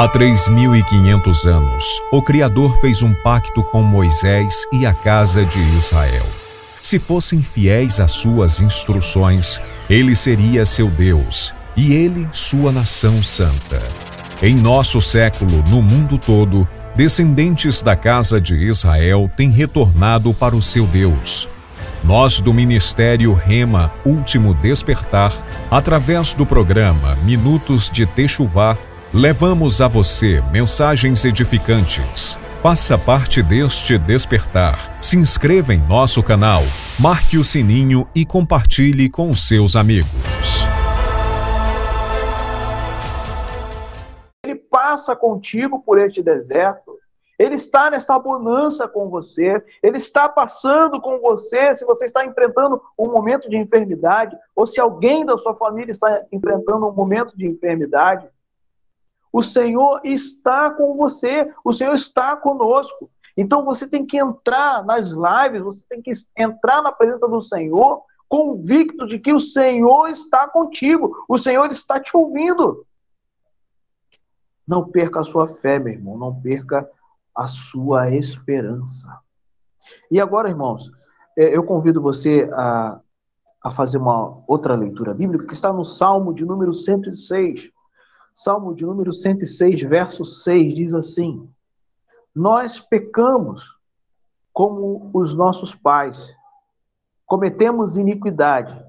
Há 0.00 0.08
3.500 0.08 1.44
anos, 1.44 2.00
o 2.10 2.22
Criador 2.22 2.74
fez 2.80 3.02
um 3.02 3.12
pacto 3.12 3.62
com 3.62 3.82
Moisés 3.82 4.64
e 4.72 4.86
a 4.86 4.94
casa 4.94 5.44
de 5.44 5.60
Israel. 5.76 6.24
Se 6.80 6.98
fossem 6.98 7.42
fiéis 7.42 8.00
às 8.00 8.12
suas 8.12 8.62
instruções, 8.62 9.60
ele 9.90 10.16
seria 10.16 10.64
seu 10.64 10.88
Deus 10.88 11.52
e 11.76 11.92
ele 11.92 12.26
sua 12.32 12.72
nação 12.72 13.22
santa. 13.22 13.78
Em 14.42 14.54
nosso 14.54 15.02
século, 15.02 15.62
no 15.68 15.82
mundo 15.82 16.16
todo, 16.16 16.66
descendentes 16.96 17.82
da 17.82 17.94
casa 17.94 18.40
de 18.40 18.56
Israel 18.56 19.30
têm 19.36 19.50
retornado 19.50 20.32
para 20.32 20.56
o 20.56 20.62
seu 20.62 20.86
Deus. 20.86 21.46
Nós 22.02 22.40
do 22.40 22.54
Ministério 22.54 23.34
Rema 23.34 23.92
Último 24.06 24.54
Despertar, 24.54 25.30
através 25.70 26.32
do 26.32 26.46
programa 26.46 27.16
Minutos 27.16 27.90
de 27.90 28.06
Techuvá, 28.06 28.78
levamos 29.12 29.80
a 29.80 29.88
você 29.88 30.40
mensagens 30.52 31.24
edificantes. 31.24 32.38
Faça 32.62 32.96
parte 32.96 33.42
deste 33.42 33.98
despertar. 33.98 34.96
Se 35.02 35.18
inscreva 35.18 35.74
em 35.74 35.80
nosso 35.88 36.22
canal, 36.22 36.62
marque 36.98 37.36
o 37.36 37.42
sininho 37.42 38.06
e 38.14 38.24
compartilhe 38.24 39.10
com 39.10 39.34
seus 39.34 39.74
amigos. 39.74 40.64
Ele 44.44 44.54
passa 44.54 45.16
contigo 45.16 45.80
por 45.80 45.98
este 45.98 46.22
deserto. 46.22 46.96
Ele 47.36 47.56
está 47.56 47.90
nesta 47.90 48.18
bonança 48.18 48.86
com 48.86 49.08
você, 49.08 49.64
ele 49.82 49.96
está 49.96 50.28
passando 50.28 51.00
com 51.00 51.18
você 51.18 51.74
se 51.74 51.86
você 51.86 52.04
está 52.04 52.24
enfrentando 52.24 52.80
um 52.98 53.10
momento 53.10 53.48
de 53.48 53.56
enfermidade, 53.56 54.36
ou 54.54 54.66
se 54.66 54.78
alguém 54.78 55.24
da 55.24 55.38
sua 55.38 55.54
família 55.54 55.90
está 55.90 56.22
enfrentando 56.30 56.86
um 56.86 56.92
momento 56.92 57.34
de 57.36 57.46
enfermidade. 57.46 58.28
O 59.32 59.42
Senhor 59.42 60.00
está 60.04 60.70
com 60.70 60.96
você, 60.96 61.52
o 61.64 61.72
Senhor 61.72 61.94
está 61.94 62.36
conosco. 62.36 63.10
Então 63.36 63.64
você 63.64 63.86
tem 63.86 64.04
que 64.04 64.18
entrar 64.18 64.84
nas 64.84 65.10
lives, 65.10 65.62
você 65.62 65.84
tem 65.88 66.02
que 66.02 66.10
entrar 66.36 66.82
na 66.82 66.92
presença 66.92 67.28
do 67.28 67.40
Senhor, 67.40 68.02
convicto 68.28 69.06
de 69.06 69.18
que 69.18 69.32
o 69.32 69.40
Senhor 69.40 70.08
está 70.08 70.48
contigo, 70.48 71.24
o 71.28 71.38
Senhor 71.38 71.70
está 71.70 72.00
te 72.00 72.16
ouvindo. 72.16 72.86
Não 74.66 74.88
perca 74.88 75.20
a 75.20 75.24
sua 75.24 75.48
fé, 75.48 75.78
meu 75.78 75.92
irmão, 75.92 76.18
não 76.18 76.40
perca 76.40 76.88
a 77.34 77.48
sua 77.48 78.14
esperança. 78.14 79.08
E 80.10 80.20
agora, 80.20 80.48
irmãos, 80.48 80.90
é, 81.36 81.56
eu 81.56 81.64
convido 81.64 82.02
você 82.02 82.48
a, 82.52 83.00
a 83.64 83.70
fazer 83.70 83.98
uma 83.98 84.42
outra 84.46 84.74
leitura 84.74 85.14
bíblica 85.14 85.46
que 85.46 85.54
está 85.54 85.72
no 85.72 85.84
Salmo 85.84 86.34
de 86.34 86.44
número 86.44 86.72
106. 86.72 87.70
Salmo 88.42 88.74
de 88.74 88.86
número 88.86 89.12
106, 89.12 89.82
verso 89.82 90.24
6 90.24 90.74
diz 90.74 90.94
assim: 90.94 91.46
Nós 92.34 92.80
pecamos 92.80 93.76
como 94.50 95.10
os 95.12 95.34
nossos 95.34 95.74
pais, 95.74 96.18
cometemos 97.26 97.98
iniquidade, 97.98 98.82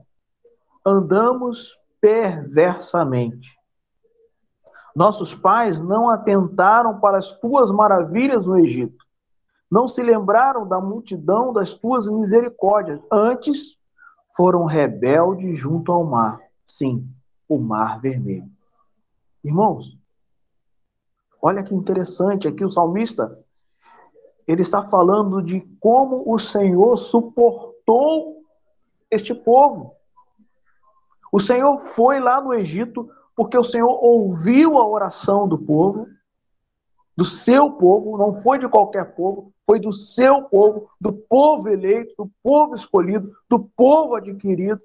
andamos 0.86 1.78
perversamente. 2.00 3.50
Nossos 4.96 5.36
pais 5.36 5.78
não 5.82 6.10
atentaram 6.10 7.02
para 7.02 7.18
as 7.18 7.38
tuas 7.40 7.70
maravilhas 7.72 8.46
no 8.46 8.58
Egito, 8.58 9.06
não 9.70 9.86
se 9.86 10.02
lembraram 10.02 10.66
da 10.66 10.80
multidão 10.80 11.52
das 11.52 11.74
tuas 11.74 12.08
misericórdias, 12.08 13.02
antes 13.12 13.78
foram 14.34 14.64
rebeldes 14.64 15.60
junto 15.60 15.92
ao 15.92 16.06
mar, 16.06 16.40
sim, 16.66 17.06
o 17.50 17.60
mar 17.60 18.00
vermelho. 18.00 18.50
Irmãos, 19.44 19.98
olha 21.42 21.64
que 21.64 21.74
interessante 21.74 22.48
aqui 22.48 22.64
o 22.64 22.72
salmista, 22.72 23.40
ele 24.48 24.62
está 24.62 24.88
falando 24.88 25.42
de 25.42 25.62
como 25.80 26.24
o 26.32 26.38
Senhor 26.38 26.98
suportou 26.98 28.44
este 29.10 29.34
povo. 29.34 29.96
O 31.32 31.40
Senhor 31.40 31.80
foi 31.80 32.20
lá 32.20 32.42
no 32.42 32.54
Egito 32.54 33.10
porque 33.36 33.58
o 33.58 33.64
Senhor 33.64 34.04
ouviu 34.04 34.78
a 34.78 34.88
oração 34.88 35.48
do 35.48 35.58
povo, 35.58 36.08
do 37.16 37.26
seu 37.26 37.72
povo, 37.72 38.18
não 38.18 38.34
foi 38.34 38.60
de 38.60 38.68
qualquer 38.68 39.16
povo, 39.16 39.54
foi 39.66 39.80
do 39.80 39.94
seu 39.94 40.44
povo, 40.44 40.90
do 41.00 41.14
povo 41.14 41.70
eleito, 41.70 42.14
do 42.18 42.32
povo 42.44 42.76
escolhido, 42.76 43.32
do 43.50 43.60
povo 43.60 44.16
adquirido. 44.16 44.82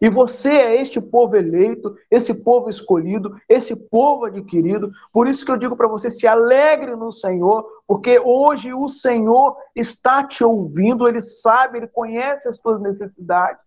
E 0.00 0.08
você 0.08 0.50
é 0.50 0.80
este 0.80 1.00
povo 1.00 1.36
eleito, 1.36 1.96
esse 2.10 2.34
povo 2.34 2.68
escolhido, 2.68 3.36
esse 3.48 3.74
povo 3.76 4.26
adquirido. 4.26 4.90
Por 5.12 5.28
isso 5.28 5.44
que 5.44 5.50
eu 5.50 5.56
digo 5.56 5.76
para 5.76 5.88
você: 5.88 6.10
se 6.10 6.26
alegre 6.26 6.96
no 6.96 7.10
Senhor, 7.10 7.66
porque 7.86 8.18
hoje 8.18 8.72
o 8.74 8.88
Senhor 8.88 9.56
está 9.74 10.24
te 10.24 10.44
ouvindo, 10.44 11.08
ele 11.08 11.22
sabe, 11.22 11.78
ele 11.78 11.86
conhece 11.86 12.48
as 12.48 12.56
suas 12.56 12.80
necessidades. 12.80 13.62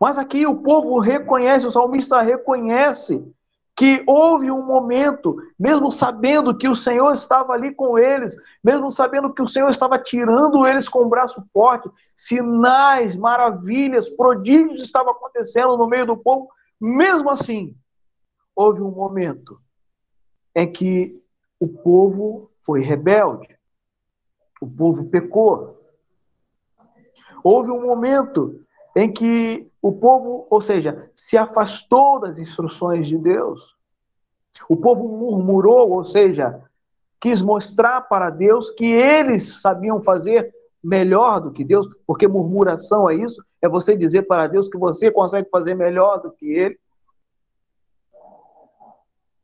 Mas 0.00 0.16
aqui 0.16 0.46
o 0.46 0.56
povo 0.56 0.98
reconhece, 0.98 1.66
o 1.66 1.70
salmista 1.70 2.22
reconhece 2.22 3.22
que 3.76 4.04
houve 4.06 4.50
um 4.50 4.62
momento, 4.62 5.36
mesmo 5.58 5.90
sabendo 5.90 6.56
que 6.56 6.68
o 6.68 6.76
Senhor 6.76 7.12
estava 7.14 7.52
ali 7.52 7.72
com 7.72 7.98
eles, 7.98 8.36
mesmo 8.62 8.90
sabendo 8.90 9.32
que 9.32 9.40
o 9.40 9.48
Senhor 9.48 9.70
estava 9.70 9.98
tirando 9.98 10.66
eles 10.66 10.88
com 10.88 11.00
o 11.00 11.08
braço 11.08 11.42
forte, 11.52 11.88
sinais, 12.16 13.16
maravilhas, 13.16 14.08
prodígios 14.08 14.82
estavam 14.82 15.12
acontecendo 15.12 15.76
no 15.76 15.86
meio 15.86 16.06
do 16.06 16.16
povo, 16.16 16.48
mesmo 16.80 17.30
assim, 17.30 17.74
houve 18.54 18.82
um 18.82 18.90
momento 18.90 19.58
em 20.54 20.70
que 20.70 21.18
o 21.58 21.68
povo 21.68 22.50
foi 22.62 22.80
rebelde, 22.80 23.48
o 24.60 24.68
povo 24.68 25.08
pecou. 25.08 25.78
Houve 27.42 27.70
um 27.70 27.82
momento 27.82 28.62
em 28.94 29.12
que 29.12 29.70
o 29.80 29.92
povo, 29.92 30.46
ou 30.50 30.60
seja, 30.60 31.10
se 31.14 31.36
afastou 31.36 32.20
das 32.20 32.38
instruções 32.38 33.06
de 33.06 33.16
Deus. 33.16 33.76
O 34.68 34.76
povo 34.76 35.08
murmurou, 35.08 35.90
ou 35.90 36.04
seja, 36.04 36.62
quis 37.20 37.40
mostrar 37.40 38.02
para 38.02 38.30
Deus 38.30 38.70
que 38.70 38.84
eles 38.84 39.60
sabiam 39.60 40.02
fazer 40.02 40.52
melhor 40.82 41.40
do 41.40 41.52
que 41.52 41.62
Deus, 41.62 41.88
porque 42.06 42.26
murmuração 42.26 43.08
é 43.08 43.14
isso, 43.14 43.44
é 43.60 43.68
você 43.68 43.96
dizer 43.96 44.22
para 44.22 44.46
Deus 44.46 44.68
que 44.68 44.78
você 44.78 45.10
consegue 45.10 45.48
fazer 45.50 45.74
melhor 45.74 46.20
do 46.20 46.30
que 46.32 46.46
ele. 46.46 46.78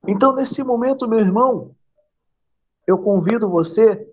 Então, 0.06 0.32
nesse 0.32 0.62
momento, 0.62 1.08
meu 1.08 1.18
irmão, 1.18 1.74
eu 2.86 2.96
convido 2.98 3.48
você 3.48 4.08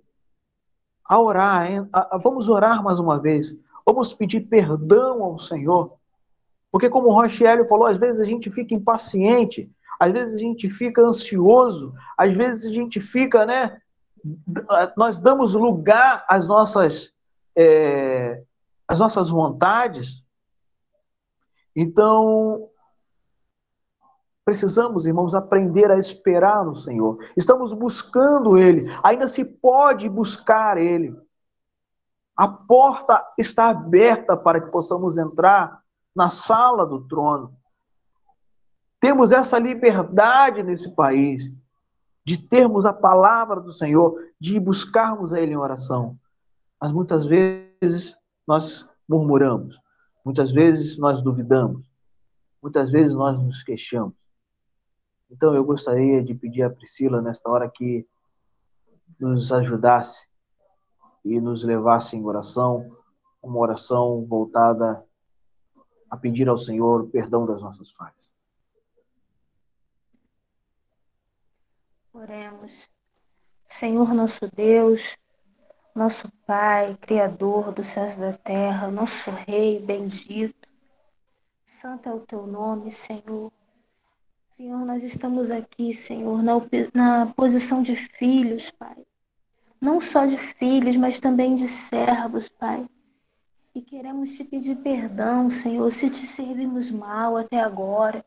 a 1.07 1.22
orar, 1.22 1.67
a, 1.93 2.16
a, 2.16 2.17
vamos 2.17 2.49
orar 2.49 2.83
mais 2.83 2.99
uma 2.99 3.19
vez. 3.19 3.55
Vamos 3.85 4.13
pedir 4.13 4.41
perdão 4.41 5.23
ao 5.23 5.39
Senhor. 5.39 5.94
Porque, 6.71 6.89
como 6.89 7.09
o 7.09 7.13
Rochelle 7.13 7.67
falou, 7.67 7.85
às 7.85 7.97
vezes 7.97 8.21
a 8.21 8.25
gente 8.25 8.49
fica 8.49 8.73
impaciente, 8.73 9.69
às 9.99 10.11
vezes 10.11 10.35
a 10.35 10.39
gente 10.39 10.69
fica 10.69 11.01
ansioso, 11.01 11.93
às 12.17 12.35
vezes 12.35 12.72
a 12.72 12.73
gente 12.73 12.99
fica, 12.99 13.45
né? 13.45 13.79
Nós 14.97 15.19
damos 15.19 15.53
lugar 15.53 16.25
às 16.27 16.47
nossas, 16.47 17.13
é, 17.55 18.41
às 18.88 18.97
nossas 18.97 19.29
vontades. 19.29 20.23
Então, 21.75 22.69
precisamos, 24.45 25.05
irmãos, 25.05 25.35
aprender 25.35 25.91
a 25.91 25.97
esperar 25.97 26.66
no 26.66 26.75
Senhor. 26.75 27.17
Estamos 27.35 27.73
buscando 27.73 28.57
Ele, 28.57 28.89
ainda 29.03 29.27
se 29.27 29.45
pode 29.45 30.09
buscar 30.09 30.77
Ele. 30.77 31.16
A 32.35 32.47
porta 32.47 33.23
está 33.38 33.69
aberta 33.69 34.35
para 34.35 34.59
que 34.59 34.71
possamos 34.71 35.17
entrar 35.17 35.81
na 36.16 36.29
sala 36.29 36.85
do 36.85 37.07
trono. 37.07 37.55
Temos 38.99 39.31
essa 39.31 39.59
liberdade 39.59 40.63
nesse 40.63 40.90
país 40.90 41.52
de 42.25 42.37
termos 42.37 42.85
a 42.85 42.93
palavra 42.93 43.59
do 43.59 43.73
Senhor, 43.73 44.17
de 44.40 44.59
buscarmos 44.59 45.34
a 45.34 45.40
Ele 45.40 45.53
em 45.53 45.58
oração. 45.58 46.17
Mas 46.79 46.91
muitas 46.91 47.25
vezes 47.25 48.16
nós 48.47 48.87
murmuramos, 49.08 49.79
muitas 50.23 50.52
vezes 50.52 50.97
nós 50.97 51.22
duvidamos, 51.22 51.85
muitas 52.61 52.90
vezes 52.90 53.13
nós 53.13 53.37
nos 53.37 53.61
queixamos. 53.63 54.16
Então 55.29 55.53
eu 55.53 55.63
gostaria 55.63 56.23
de 56.23 56.34
pedir 56.34 56.63
a 56.63 56.69
Priscila 56.69 57.22
nesta 57.22 57.49
hora 57.49 57.69
que 57.69 58.08
nos 59.19 59.52
ajudasse 59.52 60.25
e 61.23 61.40
nos 61.40 61.64
levasse 61.64 62.16
em 62.16 62.25
oração, 62.25 62.96
uma 63.41 63.59
oração 63.59 64.25
voltada 64.25 65.03
a 66.09 66.17
pedir 66.17 66.47
ao 66.47 66.58
Senhor 66.58 67.08
perdão 67.09 67.46
das 67.46 67.61
nossas 67.61 67.91
falhas. 67.91 68.23
Oremos. 72.14 72.87
Senhor 73.67 74.14
nosso 74.14 74.47
Deus, 74.55 75.17
nosso 75.96 76.31
Pai, 76.46 76.96
Criador 77.02 77.72
dos 77.72 77.87
céus 77.87 78.16
da 78.17 78.34
terra, 78.34 78.91
nosso 78.91 79.31
Rei 79.31 79.79
bendito, 79.79 80.67
santo 81.66 82.08
é 82.08 82.14
o 82.14 82.20
teu 82.20 82.46
nome, 82.46 82.91
Senhor. 82.91 83.52
Senhor, 84.47 84.85
nós 84.85 85.03
estamos 85.03 85.49
aqui, 85.49 85.91
Senhor, 85.91 86.43
na, 86.43 86.53
na 86.93 87.34
posição 87.34 87.81
de 87.81 87.96
filhos, 87.96 88.70
Pai. 88.70 89.03
Não 89.84 90.00
só 90.00 90.26
de 90.26 90.38
filhos, 90.38 90.96
mas 90.96 91.20
também 91.20 91.56
de 91.56 91.68
servos, 91.68 92.47
Pai. 92.47 92.90
E 93.76 93.82
queremos 93.82 94.34
te 94.34 94.46
pedir 94.46 94.78
perdão, 94.78 95.52
Senhor, 95.52 95.91
se 95.91 96.09
te 96.09 96.26
servimos 96.26 96.90
mal 96.90 97.35
até 97.35 97.59
agora. 97.59 98.24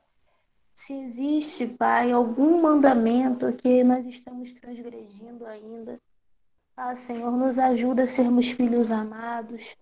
Se 0.74 0.92
existe, 0.92 1.66
Pai, 1.66 2.12
algum 2.12 2.60
mandamento 2.60 3.50
que 3.54 3.82
nós 3.82 4.04
estamos 4.04 4.52
transgredindo 4.52 5.46
ainda. 5.46 5.98
Ah, 6.76 6.94
Senhor, 6.94 7.32
nos 7.32 7.58
ajuda 7.58 8.02
a 8.02 8.06
sermos 8.06 8.50
filhos 8.50 8.90
amados, 8.90 9.78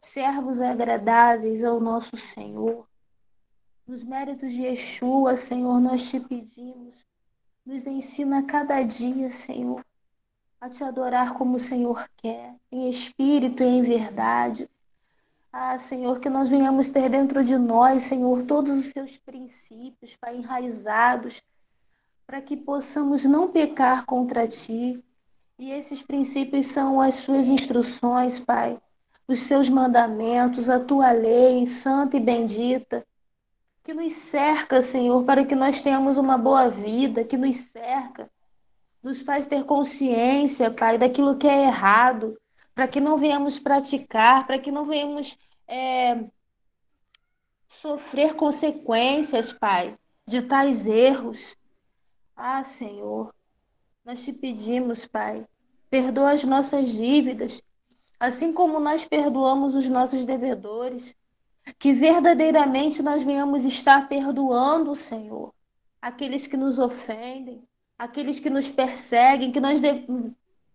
servos 0.00 0.60
agradáveis 0.60 1.64
ao 1.64 1.80
nosso 1.80 2.16
Senhor. 2.16 2.86
Nos 3.84 4.04
méritos 4.04 4.52
de 4.52 4.62
Yeshua, 4.62 5.36
Senhor, 5.36 5.80
nós 5.80 6.08
te 6.08 6.20
pedimos. 6.20 7.04
Nos 7.64 7.84
ensina 7.84 8.44
cada 8.44 8.80
dia, 8.84 9.28
Senhor, 9.28 9.84
a 10.60 10.68
te 10.68 10.82
adorar 10.82 11.34
como 11.34 11.56
o 11.56 11.60
Senhor 11.60 12.08
quer, 12.16 12.54
em 12.70 12.88
espírito 12.88 13.62
e 13.62 13.66
em 13.66 13.82
verdade. 13.82 14.68
Ah, 15.52 15.78
Senhor, 15.78 16.20
que 16.20 16.28
nós 16.28 16.48
venhamos 16.48 16.90
ter 16.90 17.08
dentro 17.08 17.42
de 17.44 17.56
nós, 17.56 18.02
Senhor, 18.02 18.42
todos 18.42 18.78
os 18.78 18.92
seus 18.92 19.16
princípios, 19.16 20.16
Pai, 20.16 20.36
enraizados, 20.36 21.42
para 22.26 22.42
que 22.42 22.56
possamos 22.56 23.24
não 23.24 23.50
pecar 23.50 24.04
contra 24.04 24.46
ti. 24.46 25.02
E 25.58 25.70
esses 25.70 26.02
princípios 26.02 26.66
são 26.66 27.00
as 27.00 27.14
suas 27.16 27.48
instruções, 27.48 28.38
Pai, 28.38 28.78
os 29.26 29.40
seus 29.40 29.68
mandamentos, 29.68 30.68
a 30.68 30.78
tua 30.78 31.12
lei 31.12 31.66
santa 31.66 32.16
e 32.16 32.20
bendita 32.20 33.06
que 33.86 33.94
nos 33.94 34.14
cerca, 34.14 34.82
Senhor, 34.82 35.22
para 35.22 35.44
que 35.46 35.54
nós 35.54 35.80
tenhamos 35.80 36.16
uma 36.16 36.36
boa 36.36 36.68
vida, 36.68 37.22
que 37.22 37.36
nos 37.36 37.54
cerca, 37.54 38.28
nos 39.06 39.20
faz 39.20 39.46
ter 39.46 39.62
consciência, 39.62 40.68
Pai, 40.68 40.98
daquilo 40.98 41.36
que 41.38 41.46
é 41.46 41.66
errado, 41.66 42.36
para 42.74 42.88
que 42.88 42.98
não 42.98 43.16
venhamos 43.16 43.56
praticar, 43.56 44.44
para 44.48 44.58
que 44.58 44.72
não 44.72 44.84
venhamos 44.84 45.38
é, 45.68 46.24
sofrer 47.68 48.34
consequências, 48.34 49.52
Pai, 49.52 49.96
de 50.26 50.42
tais 50.42 50.88
erros. 50.88 51.56
Ah, 52.34 52.64
Senhor, 52.64 53.32
nós 54.04 54.24
te 54.24 54.32
pedimos, 54.32 55.06
Pai, 55.06 55.46
perdoa 55.88 56.32
as 56.32 56.42
nossas 56.42 56.88
dívidas, 56.88 57.62
assim 58.18 58.52
como 58.52 58.80
nós 58.80 59.04
perdoamos 59.04 59.76
os 59.76 59.88
nossos 59.88 60.26
devedores 60.26 61.14
que 61.78 61.92
verdadeiramente 61.92 63.04
nós 63.04 63.22
venhamos 63.22 63.64
estar 63.64 64.08
perdoando, 64.08 64.96
Senhor, 64.96 65.54
aqueles 66.02 66.48
que 66.48 66.56
nos 66.56 66.80
ofendem, 66.80 67.62
aqueles 67.98 68.40
que 68.40 68.50
nos 68.50 68.68
perseguem, 68.68 69.50
que 69.50 69.60
nós, 69.60 69.80
de... 69.80 70.06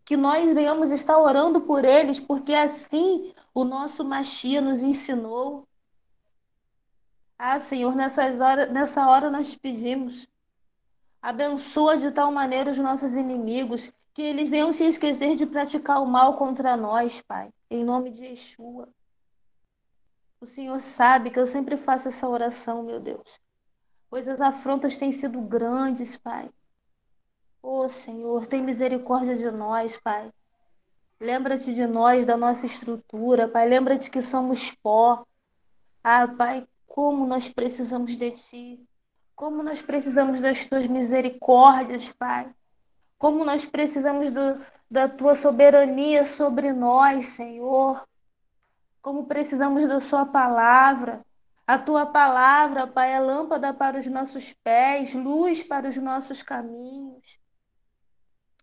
que 0.05 0.17
nós 0.17 0.53
venhamos 0.53 0.91
estar 0.91 1.17
orando 1.17 1.61
por 1.61 1.85
eles, 1.85 2.19
porque 2.19 2.53
assim 2.53 3.33
o 3.53 3.63
nosso 3.63 4.03
Machia 4.03 4.61
nos 4.61 4.81
ensinou. 4.81 5.67
Ah, 7.37 7.59
Senhor, 7.59 7.95
nessas 7.95 8.39
horas, 8.39 8.71
nessa 8.71 9.07
hora 9.07 9.29
nós 9.29 9.51
te 9.51 9.59
pedimos. 9.59 10.27
Abençoa 11.21 11.97
de 11.97 12.11
tal 12.11 12.31
maneira 12.31 12.71
os 12.71 12.77
nossos 12.77 13.13
inimigos, 13.13 13.91
que 14.13 14.21
eles 14.21 14.49
venham 14.49 14.73
se 14.73 14.83
esquecer 14.83 15.35
de 15.35 15.45
praticar 15.45 16.01
o 16.01 16.05
mal 16.05 16.37
contra 16.37 16.75
nós, 16.75 17.21
Pai. 17.21 17.51
Em 17.69 17.83
nome 17.83 18.09
de 18.11 18.25
Yeshua. 18.25 18.89
O 20.39 20.45
Senhor 20.45 20.81
sabe 20.81 21.29
que 21.29 21.39
eu 21.39 21.45
sempre 21.45 21.77
faço 21.77 22.09
essa 22.09 22.27
oração, 22.27 22.83
meu 22.83 22.99
Deus. 22.99 23.39
Pois 24.09 24.27
as 24.27 24.41
afrontas 24.41 24.97
têm 24.97 25.11
sido 25.11 25.39
grandes, 25.41 26.17
Pai. 26.17 26.49
Ô 27.61 27.81
oh, 27.81 27.89
Senhor, 27.89 28.47
tem 28.47 28.61
misericórdia 28.61 29.35
de 29.35 29.49
nós, 29.51 29.97
Pai. 29.97 30.31
Lembra-te 31.19 31.73
de 31.73 31.85
nós, 31.85 32.25
da 32.25 32.35
nossa 32.35 32.65
estrutura, 32.65 33.47
Pai. 33.47 33.67
Lembra-te 33.67 34.09
que 34.09 34.21
somos 34.21 34.71
pó. 34.71 35.25
Ah, 36.03 36.27
Pai, 36.27 36.67
como 36.87 37.25
nós 37.27 37.47
precisamos 37.49 38.17
de 38.17 38.31
Ti. 38.31 38.87
Como 39.35 39.61
nós 39.61 39.81
precisamos 39.81 40.41
das 40.41 40.65
Tuas 40.65 40.87
misericórdias, 40.87 42.09
Pai. 42.09 42.49
Como 43.17 43.45
nós 43.45 43.65
precisamos 43.65 44.31
do, 44.31 44.59
da 44.89 45.07
Tua 45.07 45.35
soberania 45.35 46.25
sobre 46.25 46.73
nós, 46.73 47.27
Senhor 47.27 48.03
como 49.01 49.25
precisamos 49.25 49.87
da 49.87 49.99
Sua 49.99 50.25
palavra. 50.25 51.25
A 51.65 51.77
Tua 51.77 52.05
palavra, 52.05 52.85
Pai, 52.85 53.13
é 53.13 53.19
lâmpada 53.19 53.73
para 53.73 53.99
os 53.99 54.05
nossos 54.05 54.53
pés, 54.63 55.13
luz 55.13 55.63
para 55.63 55.89
os 55.89 55.97
nossos 55.97 56.43
caminhos. 56.43 57.39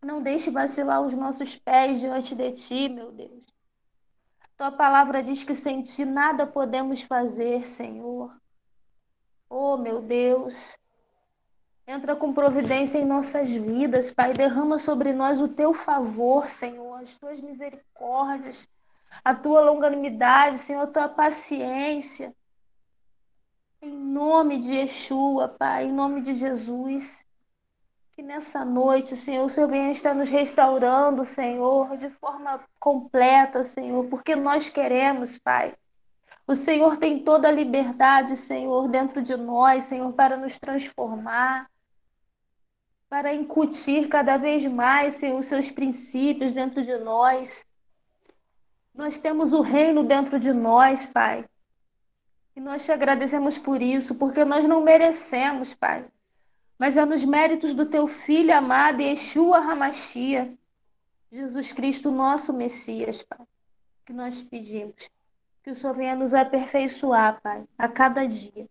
Não 0.02 0.22
deixe 0.22 0.50
vacilar 0.50 1.00
os 1.00 1.14
nossos 1.14 1.56
pés 1.56 2.00
diante 2.00 2.34
de 2.34 2.52
Ti, 2.52 2.88
meu 2.88 3.12
Deus. 3.12 3.42
Tua 4.56 4.72
palavra 4.72 5.22
diz 5.22 5.44
que 5.44 5.54
sem 5.54 5.82
Ti 5.82 6.04
nada 6.04 6.46
podemos 6.46 7.02
fazer, 7.02 7.66
Senhor. 7.66 8.34
Oh, 9.48 9.76
meu 9.76 10.00
Deus. 10.00 10.78
Entra 11.86 12.14
com 12.14 12.32
providência 12.32 12.98
em 12.98 13.04
nossas 13.04 13.50
vidas, 13.50 14.12
Pai. 14.12 14.34
Derrama 14.34 14.78
sobre 14.78 15.12
nós 15.12 15.40
o 15.40 15.48
teu 15.48 15.72
favor, 15.72 16.48
Senhor, 16.48 16.94
as 16.96 17.14
tuas 17.14 17.40
misericórdias 17.40 18.68
a 19.24 19.34
tua 19.34 19.60
longanimidade, 19.60 20.58
Senhor, 20.58 20.82
a 20.82 20.86
tua 20.86 21.08
paciência. 21.08 22.34
Em 23.80 23.90
nome 23.90 24.58
de 24.58 24.74
Yeshua, 24.74 25.48
Pai, 25.48 25.86
em 25.86 25.92
nome 25.92 26.20
de 26.20 26.34
Jesus. 26.34 27.24
Que 28.18 28.22
nessa 28.24 28.64
noite, 28.64 29.16
Senhor, 29.16 29.44
o 29.44 29.48
Senhor 29.48 29.70
venha 29.70 29.92
estar 29.92 30.12
nos 30.12 30.28
restaurando, 30.28 31.24
Senhor, 31.24 31.96
de 31.96 32.10
forma 32.10 32.60
completa, 32.80 33.62
Senhor, 33.62 34.06
porque 34.06 34.34
nós 34.34 34.68
queremos, 34.68 35.38
Pai. 35.38 35.72
O 36.44 36.52
Senhor 36.52 36.96
tem 36.96 37.22
toda 37.22 37.46
a 37.46 37.52
liberdade, 37.52 38.36
Senhor, 38.36 38.88
dentro 38.88 39.22
de 39.22 39.36
nós, 39.36 39.84
Senhor, 39.84 40.12
para 40.14 40.36
nos 40.36 40.58
transformar, 40.58 41.70
para 43.08 43.32
incutir 43.32 44.08
cada 44.08 44.36
vez 44.36 44.66
mais, 44.66 45.14
Senhor, 45.14 45.38
os 45.38 45.46
seus 45.46 45.70
princípios 45.70 46.52
dentro 46.52 46.84
de 46.84 46.98
nós. 46.98 47.64
Nós 48.92 49.20
temos 49.20 49.52
o 49.52 49.60
reino 49.60 50.02
dentro 50.02 50.40
de 50.40 50.52
nós, 50.52 51.06
Pai. 51.06 51.44
E 52.56 52.60
nós 52.60 52.84
te 52.84 52.90
agradecemos 52.90 53.58
por 53.58 53.80
isso, 53.80 54.16
porque 54.16 54.44
nós 54.44 54.66
não 54.66 54.82
merecemos, 54.82 55.72
Pai. 55.72 56.04
Mas 56.78 56.97
é 56.97 57.04
nos 57.04 57.25
méritos 57.25 57.75
do 57.75 57.87
teu 57.87 58.06
filho 58.06 58.56
amado, 58.56 59.02
Yeshua 59.02 59.58
Hamashia, 59.58 60.56
Jesus 61.30 61.73
Cristo, 61.73 62.11
nosso 62.11 62.52
Messias, 62.52 63.23
Pai, 63.23 63.44
que 64.06 64.12
nós 64.12 64.42
pedimos. 64.42 65.11
Que 65.62 65.70
o 65.70 65.75
Senhor 65.75 65.94
venha 65.94 66.14
nos 66.14 66.32
aperfeiçoar, 66.32 67.40
Pai, 67.42 67.64
a 67.76 67.88
cada 67.88 68.26
dia, 68.26 68.68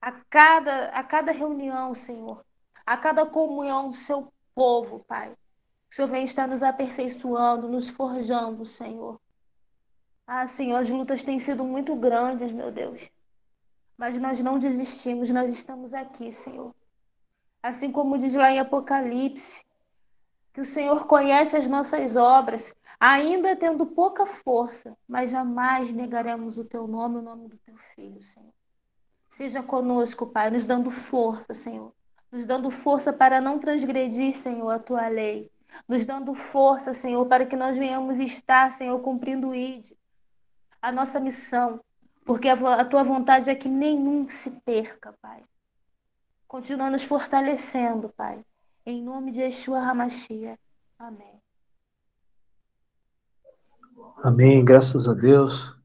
a 0.00 0.10
cada, 0.10 0.86
a 0.86 1.02
cada 1.04 1.32
reunião, 1.32 1.94
Senhor, 1.94 2.44
a 2.84 2.96
cada 2.96 3.26
comunhão 3.26 3.88
do 3.88 3.94
seu 3.94 4.32
povo, 4.54 5.04
Pai. 5.06 5.28
Que 5.30 5.92
o 5.92 5.96
Senhor 5.96 6.08
venha 6.08 6.24
estar 6.24 6.48
nos 6.48 6.62
aperfeiçoando, 6.62 7.68
nos 7.68 7.88
forjando, 7.88 8.64
Senhor, 8.64 9.20
ah, 10.26 10.46
Senhor, 10.46 10.76
as 10.76 10.88
lutas 10.88 11.22
têm 11.22 11.38
sido 11.38 11.64
muito 11.64 11.94
grandes, 11.94 12.50
meu 12.50 12.70
Deus. 12.72 13.10
Mas 13.96 14.16
nós 14.16 14.40
não 14.40 14.58
desistimos, 14.58 15.28
nós 15.30 15.52
estamos 15.52 15.92
aqui, 15.92 16.32
Senhor. 16.32 16.74
Assim 17.64 17.90
como 17.90 18.18
diz 18.18 18.34
lá 18.34 18.50
em 18.50 18.58
Apocalipse, 18.58 19.64
que 20.52 20.60
o 20.60 20.64
Senhor 20.66 21.06
conhece 21.06 21.56
as 21.56 21.66
nossas 21.66 22.14
obras, 22.14 22.74
ainda 23.00 23.56
tendo 23.56 23.86
pouca 23.86 24.26
força, 24.26 24.94
mas 25.08 25.30
jamais 25.30 25.90
negaremos 25.90 26.58
o 26.58 26.64
teu 26.66 26.86
nome, 26.86 27.16
o 27.16 27.22
nome 27.22 27.48
do 27.48 27.56
teu 27.56 27.74
filho, 27.94 28.22
Senhor. 28.22 28.52
Seja 29.30 29.62
conosco, 29.62 30.26
Pai, 30.26 30.50
nos 30.50 30.66
dando 30.66 30.90
força, 30.90 31.54
Senhor. 31.54 31.90
Nos 32.30 32.46
dando 32.46 32.70
força 32.70 33.14
para 33.14 33.40
não 33.40 33.58
transgredir, 33.58 34.36
Senhor, 34.36 34.68
a 34.68 34.78
tua 34.78 35.08
lei. 35.08 35.50
Nos 35.88 36.04
dando 36.04 36.34
força, 36.34 36.92
Senhor, 36.92 37.24
para 37.24 37.46
que 37.46 37.56
nós 37.56 37.78
venhamos 37.78 38.18
estar, 38.18 38.70
Senhor, 38.72 39.00
cumprindo 39.00 39.48
o 39.48 39.54
ID 39.54 39.92
a 40.82 40.92
nossa 40.92 41.18
missão, 41.18 41.80
porque 42.26 42.46
a 42.46 42.84
tua 42.84 43.02
vontade 43.02 43.48
é 43.48 43.54
que 43.54 43.70
nenhum 43.70 44.28
se 44.28 44.50
perca, 44.50 45.14
Pai. 45.22 45.42
Continua 46.54 46.88
nos 46.88 47.02
fortalecendo, 47.02 48.10
Pai. 48.16 48.40
Em 48.86 49.02
nome 49.02 49.32
de 49.32 49.40
Yeshua 49.40 49.80
Hamashia. 49.80 50.56
Amém. 50.96 51.42
Amém, 54.22 54.64
graças 54.64 55.08
a 55.08 55.14
Deus. 55.14 55.76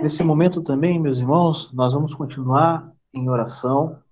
Nesse 0.00 0.24
momento 0.24 0.60
também, 0.60 0.98
meus 0.98 1.18
irmãos, 1.18 1.72
nós 1.72 1.94
vamos 1.94 2.14
continuar 2.14 2.92
em 3.14 3.30
oração. 3.30 4.02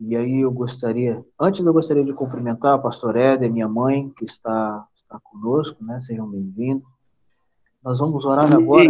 E 0.00 0.16
aí 0.16 0.40
eu 0.40 0.50
gostaria, 0.50 1.24
antes 1.38 1.64
eu 1.64 1.72
gostaria 1.72 2.04
de 2.04 2.12
cumprimentar 2.12 2.74
a 2.74 2.78
pastor 2.78 3.14
Éder, 3.14 3.52
minha 3.52 3.68
mãe, 3.68 4.10
que 4.10 4.24
está, 4.24 4.84
está 4.96 5.20
conosco, 5.20 5.76
né? 5.84 6.00
Sejam 6.00 6.28
bem-vindos. 6.28 6.88
Nós 7.84 8.00
vamos 8.00 8.24
orar 8.24 8.52
agora 8.52 8.82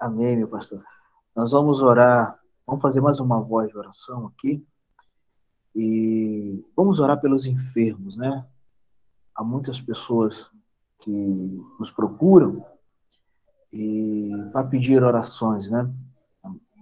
Amém, 0.00 0.36
meu 0.36 0.48
pastor. 0.48 0.82
Nós 1.32 1.52
vamos 1.52 1.80
orar, 1.80 2.36
vamos 2.66 2.82
fazer 2.82 3.00
mais 3.00 3.20
uma 3.20 3.40
voz 3.40 3.70
de 3.70 3.78
oração 3.78 4.26
aqui. 4.26 4.66
E 5.74 6.64
vamos 6.76 6.98
orar 6.98 7.20
pelos 7.20 7.46
enfermos, 7.46 8.16
né? 8.16 8.44
Há 9.34 9.42
muitas 9.42 9.80
pessoas 9.80 10.46
que 11.00 11.10
nos 11.78 11.90
procuram 11.90 12.64
e 13.72 14.30
para 14.52 14.66
pedir 14.66 15.02
orações, 15.02 15.70
né? 15.70 15.90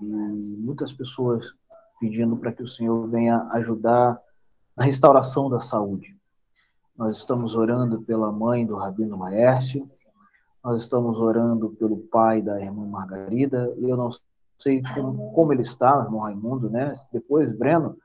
E 0.02 0.56
muitas 0.59 0.92
pessoas 0.92 1.44
pedindo 2.00 2.37
para 2.37 2.52
que 2.52 2.62
o 2.62 2.68
Senhor 2.68 3.06
venha 3.09 3.47
ajudar 3.52 4.20
na 4.76 4.85
restauração 4.85 5.49
da 5.49 5.61
saúde. 5.61 6.16
Nós 6.97 7.18
estamos 7.18 7.54
orando 7.54 8.02
pela 8.02 8.32
mãe 8.32 8.66
do 8.66 8.76
Rabino 8.76 9.18
Laerte, 9.18 9.85
nós 10.62 10.82
estamos 10.82 11.18
orando 11.18 11.70
pelo 11.70 11.99
pai 11.99 12.42
da 12.42 12.61
irmã 12.61 12.87
Margarida, 12.87 13.73
eu 13.78 13.97
não 13.97 14.11
sei 14.59 14.82
como, 14.94 15.32
como 15.32 15.52
ele 15.52 15.62
está, 15.62 15.99
o 15.99 16.04
irmão 16.04 16.20
Raimundo, 16.20 16.68
né? 16.68 16.94
Depois, 17.12 17.56
Breno, 17.56 17.97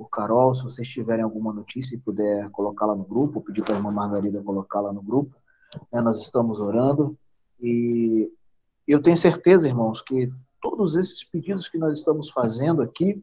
o 0.00 0.06
Carol, 0.06 0.54
se 0.54 0.62
vocês 0.62 0.88
tiverem 0.88 1.22
alguma 1.22 1.52
notícia 1.52 1.94
e 1.94 1.98
puder 1.98 2.48
colocá-la 2.50 2.96
no 2.96 3.04
grupo, 3.04 3.42
pedir 3.42 3.62
para 3.62 3.74
a 3.74 3.76
irmã 3.76 3.90
Margarida 3.92 4.42
colocá-la 4.42 4.94
no 4.94 5.02
grupo, 5.02 5.36
né? 5.92 6.00
nós 6.00 6.22
estamos 6.22 6.58
orando 6.58 7.18
e 7.60 8.32
eu 8.88 9.02
tenho 9.02 9.16
certeza, 9.16 9.68
irmãos, 9.68 10.00
que 10.00 10.32
todos 10.58 10.96
esses 10.96 11.22
pedidos 11.22 11.68
que 11.68 11.76
nós 11.76 11.98
estamos 11.98 12.30
fazendo 12.30 12.80
aqui, 12.80 13.22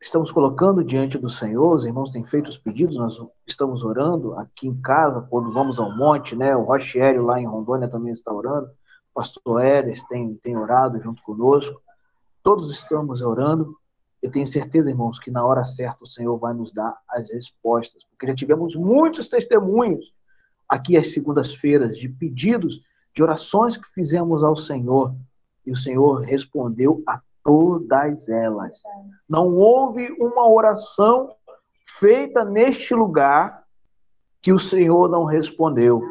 estamos 0.00 0.32
colocando 0.32 0.82
diante 0.82 1.16
do 1.16 1.30
Senhor, 1.30 1.76
os 1.76 1.86
irmãos 1.86 2.10
têm 2.10 2.24
feito 2.24 2.48
os 2.48 2.58
pedidos, 2.58 2.96
nós 2.96 3.24
estamos 3.46 3.84
orando 3.84 4.34
aqui 4.34 4.66
em 4.66 4.80
casa, 4.80 5.24
quando 5.30 5.52
vamos 5.52 5.78
ao 5.78 5.96
monte, 5.96 6.34
né? 6.34 6.56
O 6.56 6.64
Rochiério 6.64 7.24
lá 7.24 7.40
em 7.40 7.46
Rondônia 7.46 7.88
também 7.88 8.12
está 8.12 8.32
orando, 8.32 8.66
o 8.66 9.14
pastor 9.14 9.64
Edes 9.64 10.02
tem, 10.08 10.34
tem 10.42 10.56
orado 10.56 11.00
junto 11.00 11.22
conosco, 11.22 11.80
todos 12.42 12.72
estamos 12.72 13.22
orando. 13.22 13.78
Eu 14.22 14.30
tenho 14.30 14.46
certeza, 14.46 14.90
irmãos, 14.90 15.18
que 15.18 15.30
na 15.30 15.44
hora 15.44 15.64
certa 15.64 16.04
o 16.04 16.06
Senhor 16.06 16.36
vai 16.36 16.52
nos 16.52 16.72
dar 16.72 16.98
as 17.08 17.30
respostas, 17.30 18.04
porque 18.04 18.26
já 18.26 18.34
tivemos 18.34 18.74
muitos 18.74 19.28
testemunhos 19.28 20.12
aqui 20.68 20.96
às 20.96 21.12
segundas-feiras 21.12 21.96
de 21.96 22.08
pedidos, 22.08 22.82
de 23.14 23.22
orações 23.22 23.76
que 23.76 23.92
fizemos 23.92 24.44
ao 24.44 24.56
Senhor, 24.56 25.14
e 25.66 25.72
o 25.72 25.76
Senhor 25.76 26.20
respondeu 26.20 27.02
a 27.06 27.20
todas 27.42 28.28
elas. 28.28 28.80
Não 29.28 29.54
houve 29.54 30.10
uma 30.18 30.48
oração 30.48 31.34
feita 31.86 32.44
neste 32.44 32.94
lugar 32.94 33.64
que 34.42 34.52
o 34.52 34.58
Senhor 34.58 35.08
não 35.08 35.24
respondeu. 35.24 36.02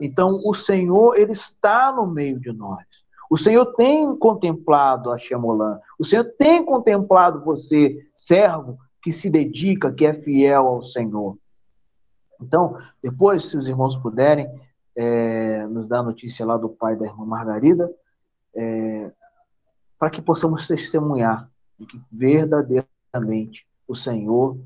Então, 0.00 0.40
o 0.44 0.54
Senhor, 0.54 1.16
ele 1.16 1.32
está 1.32 1.92
no 1.92 2.06
meio 2.06 2.40
de 2.40 2.52
nós. 2.52 2.84
O 3.30 3.38
Senhor 3.38 3.66
tem 3.74 4.16
contemplado 4.16 5.10
a 5.10 5.18
Xamolã. 5.18 5.80
O 5.98 6.04
Senhor 6.04 6.24
tem 6.38 6.64
contemplado 6.64 7.44
você, 7.44 8.06
servo, 8.14 8.78
que 9.02 9.12
se 9.12 9.28
dedica, 9.28 9.92
que 9.92 10.06
é 10.06 10.14
fiel 10.14 10.66
ao 10.66 10.82
Senhor. 10.82 11.36
Então, 12.40 12.78
depois, 13.02 13.44
se 13.44 13.56
os 13.56 13.68
irmãos 13.68 13.96
puderem, 13.96 14.48
é, 14.96 15.66
nos 15.66 15.86
dar 15.86 16.00
a 16.00 16.04
notícia 16.04 16.46
lá 16.46 16.56
do 16.56 16.68
pai 16.68 16.96
da 16.96 17.06
irmã 17.06 17.24
Margarida, 17.24 17.90
é, 18.54 19.10
para 19.98 20.10
que 20.10 20.22
possamos 20.22 20.66
testemunhar 20.66 21.50
de 21.78 21.86
que 21.86 22.00
verdadeiramente 22.10 23.66
o 23.86 23.94
Senhor 23.94 24.58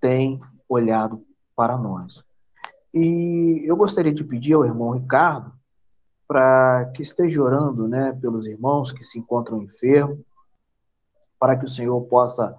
tem 0.00 0.40
olhado 0.68 1.24
para 1.56 1.76
nós. 1.76 2.24
E 2.94 3.62
eu 3.64 3.76
gostaria 3.76 4.12
de 4.12 4.22
pedir 4.22 4.54
ao 4.54 4.64
irmão 4.64 4.90
Ricardo 4.90 5.52
para 6.32 6.86
que 6.94 7.02
esteja 7.02 7.42
orando 7.42 7.86
né, 7.86 8.10
pelos 8.18 8.46
irmãos 8.46 8.90
que 8.90 9.04
se 9.04 9.18
encontram 9.18 9.62
enfermos, 9.62 10.18
para 11.38 11.54
que 11.58 11.66
o 11.66 11.68
Senhor 11.68 12.00
possa 12.06 12.58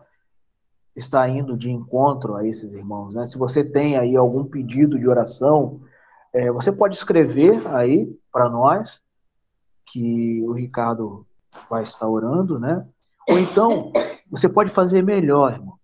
estar 0.96 1.28
indo 1.28 1.58
de 1.58 1.72
encontro 1.72 2.36
a 2.36 2.46
esses 2.46 2.72
irmãos. 2.72 3.16
Né? 3.16 3.26
Se 3.26 3.36
você 3.36 3.64
tem 3.64 3.98
aí 3.98 4.16
algum 4.16 4.46
pedido 4.46 5.00
de 5.00 5.08
oração, 5.08 5.82
é, 6.32 6.52
você 6.52 6.72
pode 6.72 6.96
escrever 6.96 7.68
aí 7.70 8.16
para 8.32 8.48
nós, 8.48 9.02
que 9.88 10.44
o 10.44 10.52
Ricardo 10.52 11.26
vai 11.68 11.82
estar 11.82 12.08
orando, 12.08 12.60
né? 12.60 12.88
Ou 13.28 13.40
então, 13.40 13.92
você 14.30 14.48
pode 14.48 14.70
fazer 14.70 15.04
melhor, 15.04 15.54
irmão. 15.54 15.80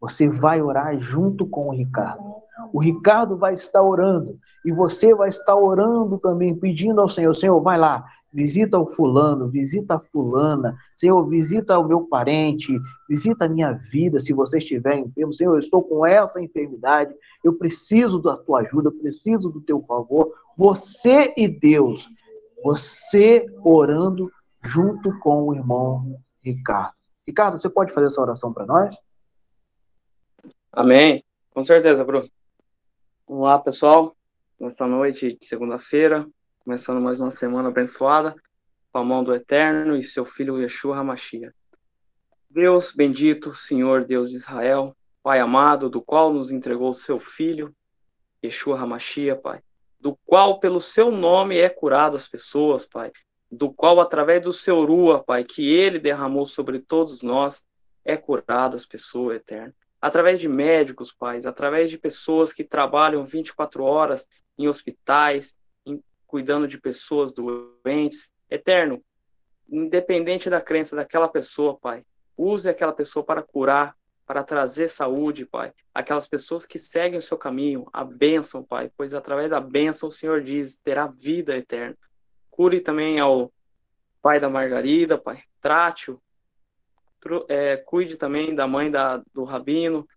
Você 0.00 0.28
vai 0.28 0.62
orar 0.62 0.96
junto 1.00 1.46
com 1.46 1.68
o 1.68 1.72
Ricardo. 1.72 2.33
O 2.72 2.80
Ricardo 2.80 3.36
vai 3.36 3.54
estar 3.54 3.82
orando 3.82 4.38
e 4.64 4.72
você 4.72 5.14
vai 5.14 5.28
estar 5.28 5.56
orando 5.56 6.18
também, 6.18 6.54
pedindo 6.54 7.00
ao 7.00 7.08
Senhor: 7.08 7.34
Senhor, 7.34 7.60
vai 7.60 7.78
lá, 7.78 8.04
visita 8.32 8.78
o 8.78 8.86
fulano, 8.86 9.48
visita 9.48 9.94
a 9.94 10.00
fulana, 10.00 10.76
Senhor, 10.96 11.24
visita 11.28 11.78
o 11.78 11.86
meu 11.86 12.02
parente, 12.02 12.76
visita 13.08 13.44
a 13.44 13.48
minha 13.48 13.72
vida, 13.72 14.20
se 14.20 14.32
você 14.32 14.58
estiver 14.58 14.98
enfermo. 14.98 15.32
Senhor, 15.32 15.54
eu 15.54 15.60
estou 15.60 15.82
com 15.82 16.06
essa 16.06 16.40
enfermidade, 16.40 17.14
eu 17.42 17.54
preciso 17.54 18.20
da 18.20 18.36
tua 18.36 18.60
ajuda, 18.60 18.88
eu 18.88 18.98
preciso 18.98 19.50
do 19.50 19.60
teu 19.60 19.82
favor. 19.82 20.32
Você 20.56 21.32
e 21.36 21.48
Deus, 21.48 22.08
você 22.62 23.46
orando 23.62 24.28
junto 24.62 25.16
com 25.18 25.48
o 25.48 25.54
irmão 25.54 26.20
Ricardo. 26.40 26.94
Ricardo, 27.26 27.58
você 27.58 27.68
pode 27.68 27.92
fazer 27.92 28.06
essa 28.06 28.20
oração 28.20 28.52
para 28.52 28.66
nós? 28.66 28.96
Amém. 30.72 31.22
Com 31.52 31.62
certeza, 31.62 32.04
Bruno. 32.04 32.28
Vamos 33.26 33.44
lá, 33.44 33.58
pessoal. 33.58 34.14
Nesta 34.60 34.86
noite 34.86 35.38
de 35.40 35.46
segunda-feira, 35.46 36.28
começando 36.62 37.00
mais 37.00 37.18
uma 37.18 37.30
semana 37.30 37.70
abençoada, 37.70 38.36
com 38.92 38.98
a 38.98 39.04
mão 39.04 39.24
do 39.24 39.34
Eterno 39.34 39.96
e 39.96 40.04
seu 40.04 40.26
filho 40.26 40.60
Yeshua 40.60 40.98
Hamashia. 40.98 41.54
Deus 42.50 42.92
bendito, 42.92 43.54
Senhor 43.54 44.04
Deus 44.04 44.28
de 44.28 44.36
Israel, 44.36 44.94
Pai 45.22 45.40
amado, 45.40 45.88
do 45.88 46.02
qual 46.02 46.34
nos 46.34 46.50
entregou 46.50 46.90
o 46.90 46.94
seu 46.94 47.18
filho, 47.18 47.74
Yeshua 48.44 48.78
Hamashia, 48.78 49.34
Pai, 49.34 49.62
do 49.98 50.14
qual 50.26 50.60
pelo 50.60 50.78
seu 50.78 51.10
nome 51.10 51.56
é 51.56 51.70
curado 51.70 52.18
as 52.18 52.28
pessoas, 52.28 52.84
Pai, 52.84 53.10
do 53.50 53.72
qual, 53.72 54.00
através 54.00 54.42
do 54.42 54.52
seu 54.52 54.84
Rua, 54.84 55.24
Pai, 55.24 55.44
que 55.44 55.72
ele 55.72 55.98
derramou 55.98 56.44
sobre 56.44 56.78
todos 56.78 57.22
nós, 57.22 57.66
é 58.04 58.18
curado 58.18 58.76
as 58.76 58.84
pessoas, 58.84 59.36
eterno. 59.36 59.72
Através 60.04 60.38
de 60.38 60.50
médicos, 60.50 61.10
Pai, 61.10 61.40
através 61.46 61.88
de 61.88 61.96
pessoas 61.96 62.52
que 62.52 62.62
trabalham 62.62 63.24
24 63.24 63.82
horas 63.82 64.28
em 64.58 64.68
hospitais, 64.68 65.56
em, 65.86 65.98
cuidando 66.26 66.68
de 66.68 66.78
pessoas 66.78 67.32
doentes, 67.32 68.30
eterno, 68.50 69.02
independente 69.66 70.50
da 70.50 70.60
crença 70.60 70.94
daquela 70.94 71.26
pessoa, 71.26 71.78
Pai, 71.78 72.04
use 72.36 72.68
aquela 72.68 72.92
pessoa 72.92 73.24
para 73.24 73.42
curar, 73.42 73.96
para 74.26 74.44
trazer 74.44 74.88
saúde, 74.88 75.46
Pai. 75.46 75.72
Aquelas 75.94 76.26
pessoas 76.26 76.66
que 76.66 76.78
seguem 76.78 77.16
o 77.18 77.22
seu 77.22 77.38
caminho, 77.38 77.88
a 77.90 78.04
bênção, 78.04 78.62
Pai, 78.62 78.92
pois 78.94 79.14
através 79.14 79.48
da 79.48 79.58
bênção 79.58 80.10
o 80.10 80.12
Senhor 80.12 80.42
diz, 80.42 80.78
terá 80.78 81.06
vida 81.06 81.56
eterna. 81.56 81.96
Cure 82.50 82.82
também 82.82 83.18
ao 83.18 83.50
pai 84.20 84.38
da 84.38 84.50
Margarida, 84.50 85.16
pai. 85.16 85.40
Trate-o. 85.62 86.20
É, 87.48 87.76
cuide 87.76 88.16
também 88.16 88.54
da 88.54 88.66
mãe 88.66 88.90
da, 88.90 89.22
do 89.32 89.44
Rabino. 89.44 90.08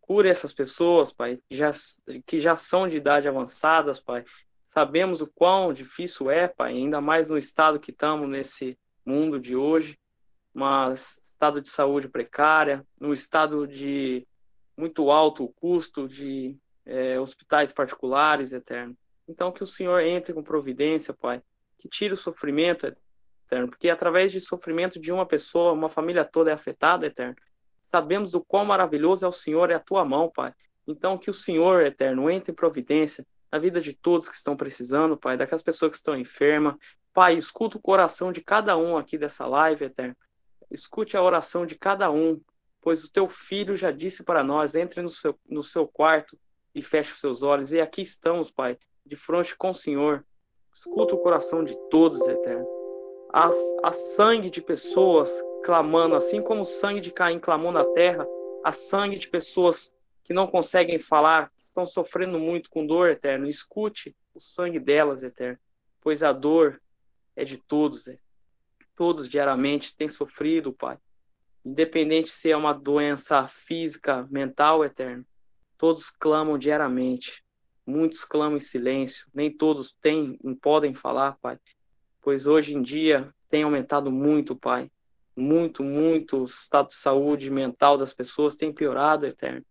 Cure 0.00 0.28
essas 0.28 0.52
pessoas, 0.52 1.12
pai, 1.12 1.38
que 1.48 1.56
já, 1.56 1.70
que 2.26 2.40
já 2.40 2.56
são 2.56 2.88
de 2.88 2.96
idade 2.96 3.28
avançadas, 3.28 4.00
pai. 4.00 4.24
Sabemos 4.62 5.20
o 5.20 5.26
quão 5.26 5.72
difícil 5.72 6.30
é, 6.30 6.48
pai, 6.48 6.72
ainda 6.72 7.00
mais 7.00 7.28
no 7.28 7.38
estado 7.38 7.78
que 7.78 7.90
estamos 7.90 8.28
nesse 8.28 8.78
mundo 9.04 9.38
de 9.38 9.54
hoje, 9.54 9.98
mas 10.52 11.18
estado 11.22 11.60
de 11.60 11.70
saúde 11.70 12.08
precária, 12.08 12.84
no 12.98 13.12
estado 13.12 13.66
de 13.66 14.26
muito 14.76 15.10
alto 15.10 15.48
custo 15.56 16.08
de 16.08 16.56
é, 16.84 17.18
hospitais 17.18 17.72
particulares, 17.72 18.52
eterno. 18.52 18.96
Então, 19.28 19.52
que 19.52 19.62
o 19.62 19.66
Senhor 19.66 20.00
entre 20.00 20.32
com 20.32 20.42
providência, 20.42 21.14
Pai, 21.14 21.42
que 21.78 21.88
tire 21.88 22.14
o 22.14 22.16
sofrimento 22.16 22.86
eterno, 23.52 23.68
porque 23.68 23.90
através 23.90 24.32
de 24.32 24.40
sofrimento 24.40 24.98
de 24.98 25.12
uma 25.12 25.26
pessoa, 25.26 25.72
uma 25.72 25.88
família 25.88 26.24
toda 26.24 26.50
é 26.50 26.54
afetada, 26.54 27.06
eterno. 27.06 27.36
Sabemos 27.80 28.32
do 28.32 28.42
quão 28.42 28.64
maravilhoso 28.64 29.24
é 29.24 29.28
o 29.28 29.32
Senhor 29.32 29.70
e 29.70 29.74
a 29.74 29.78
tua 29.78 30.04
mão, 30.04 30.30
Pai. 30.30 30.54
Então, 30.86 31.18
que 31.18 31.30
o 31.30 31.34
Senhor, 31.34 31.82
eterno, 31.82 32.30
entre 32.30 32.52
em 32.52 32.54
providência 32.54 33.26
na 33.50 33.58
vida 33.58 33.80
de 33.80 33.92
todos 33.92 34.28
que 34.28 34.34
estão 34.34 34.56
precisando, 34.56 35.16
Pai, 35.16 35.36
daquelas 35.36 35.62
pessoas 35.62 35.90
que 35.90 35.96
estão 35.96 36.16
enfermas. 36.16 36.76
Pai, 37.12 37.34
escuta 37.34 37.76
o 37.76 37.80
coração 37.80 38.32
de 38.32 38.40
cada 38.40 38.76
um 38.76 38.96
aqui 38.96 39.18
dessa 39.18 39.46
live, 39.46 39.84
eterno. 39.84 40.16
Escute 40.70 41.16
a 41.16 41.22
oração 41.22 41.66
de 41.66 41.74
cada 41.74 42.10
um, 42.10 42.40
pois 42.80 43.04
o 43.04 43.10
teu 43.10 43.28
filho 43.28 43.76
já 43.76 43.90
disse 43.90 44.24
para 44.24 44.42
nós: 44.42 44.74
entre 44.74 45.02
no 45.02 45.10
seu, 45.10 45.38
no 45.46 45.62
seu 45.62 45.86
quarto 45.86 46.38
e 46.74 46.80
feche 46.80 47.12
os 47.12 47.20
seus 47.20 47.42
olhos. 47.42 47.72
E 47.72 47.80
aqui 47.80 48.00
estamos, 48.00 48.50
Pai, 48.50 48.78
de 49.04 49.14
frente 49.14 49.54
com 49.54 49.70
o 49.70 49.74
Senhor, 49.74 50.24
Escuta 50.74 51.14
o 51.14 51.18
coração 51.18 51.62
de 51.62 51.76
todos, 51.90 52.26
Eterno. 52.26 52.81
Há, 53.32 53.48
há 53.82 53.92
sangue 53.92 54.50
de 54.50 54.60
pessoas 54.60 55.42
clamando, 55.62 56.14
assim 56.14 56.42
como 56.42 56.62
o 56.62 56.66
sangue 56.66 57.00
de 57.00 57.12
Caim 57.12 57.38
clamou 57.38 57.72
na 57.72 57.84
terra, 57.84 58.28
há 58.62 58.72
sangue 58.72 59.18
de 59.18 59.28
pessoas 59.28 59.92
que 60.24 60.34
não 60.34 60.46
conseguem 60.46 60.98
falar, 60.98 61.48
que 61.50 61.62
estão 61.62 61.86
sofrendo 61.86 62.38
muito 62.38 62.70
com 62.70 62.86
dor, 62.86 63.08
Eterno. 63.10 63.48
Escute 63.48 64.14
o 64.34 64.40
sangue 64.40 64.78
delas, 64.78 65.22
Eterno, 65.22 65.58
pois 66.00 66.22
a 66.22 66.32
dor 66.32 66.80
é 67.34 67.44
de 67.44 67.58
todos, 67.58 68.06
Eterno. 68.06 68.32
Todos 68.94 69.28
diariamente 69.28 69.96
têm 69.96 70.08
sofrido, 70.08 70.72
Pai. 70.72 70.98
independente 71.64 72.28
se 72.30 72.50
é 72.50 72.56
uma 72.56 72.72
doença 72.72 73.46
física, 73.46 74.26
mental, 74.30 74.84
eterno, 74.84 75.24
todos 75.78 76.10
clamam 76.10 76.58
diariamente. 76.58 77.42
Muitos 77.86 78.24
clamam 78.24 78.58
em 78.58 78.60
silêncio, 78.60 79.26
nem 79.34 79.50
todos 79.50 79.92
têm, 80.00 80.38
podem 80.60 80.94
falar, 80.94 81.36
Pai, 81.40 81.58
pois 82.22 82.46
hoje 82.46 82.74
em 82.74 82.80
dia 82.80 83.34
tem 83.50 83.64
aumentado 83.64 84.10
muito, 84.10 84.56
Pai. 84.56 84.90
Muito, 85.36 85.82
muito 85.82 86.38
o 86.38 86.44
estado 86.44 86.88
de 86.88 86.94
saúde 86.94 87.50
mental 87.50 87.98
das 87.98 88.12
pessoas 88.12 88.56
tem 88.56 88.72
piorado, 88.72 89.26
Eterno. 89.26 89.64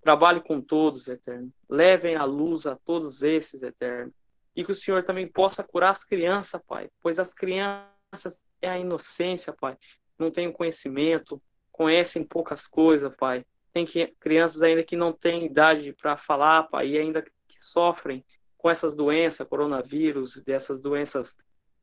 Trabalhe 0.00 0.40
com 0.40 0.60
todos, 0.60 1.06
Eterno. 1.06 1.50
Levem 1.68 2.16
a 2.16 2.24
luz 2.24 2.66
a 2.66 2.76
todos 2.76 3.22
esses, 3.22 3.62
Eterno. 3.62 4.12
E 4.54 4.64
que 4.64 4.72
o 4.72 4.74
Senhor 4.74 5.02
também 5.02 5.26
possa 5.26 5.62
curar 5.62 5.90
as 5.90 6.04
crianças, 6.04 6.60
Pai, 6.66 6.90
pois 7.00 7.18
as 7.18 7.32
crianças 7.32 8.42
é 8.60 8.68
a 8.68 8.78
inocência, 8.78 9.52
Pai. 9.52 9.78
Não 10.18 10.30
têm 10.30 10.52
conhecimento, 10.52 11.40
conhecem 11.70 12.24
poucas 12.24 12.66
coisas, 12.66 13.14
Pai. 13.16 13.46
Tem 13.72 13.86
que, 13.86 14.08
crianças 14.18 14.62
ainda 14.62 14.82
que 14.82 14.96
não 14.96 15.12
têm 15.12 15.46
idade 15.46 15.92
para 15.94 16.16
falar, 16.16 16.64
Pai, 16.64 16.88
e 16.88 16.98
ainda 16.98 17.22
que 17.22 17.62
sofrem 17.62 18.24
com 18.58 18.68
essas 18.68 18.94
doenças, 18.94 19.46
coronavírus, 19.46 20.36
dessas 20.42 20.82
doenças 20.82 21.34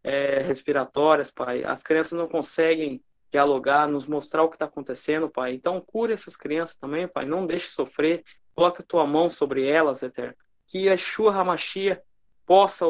é, 0.04 0.40
respiratórias, 0.40 1.32
Pai. 1.32 1.64
As 1.64 1.84
crianças 1.84 2.18
não 2.18 2.28
conseguem 2.28 3.02
dialogar, 3.32 3.88
nos 3.88 4.08
mostrar 4.08 4.44
o 4.44 4.50
que 4.50 4.56
está 4.56 4.66
acontecendo, 4.66 5.30
Pai. 5.30 5.54
Então, 5.54 5.80
cure 5.82 6.14
essas 6.14 6.36
crianças 6.36 6.78
também, 6.78 7.08
Pai. 7.08 7.26
Não 7.26 7.46
deixe 7.46 7.70
sofrer. 7.70 8.24
Coloque 8.56 8.82
a 8.82 8.86
tua 8.86 9.06
mão 9.06 9.30
sobre 9.30 9.66
elas, 9.68 10.02
Eterno. 10.02 10.36
Que 10.68 10.88
Yeshua 10.88 11.36
Hamashia 11.36 12.02
possa, 12.46 12.86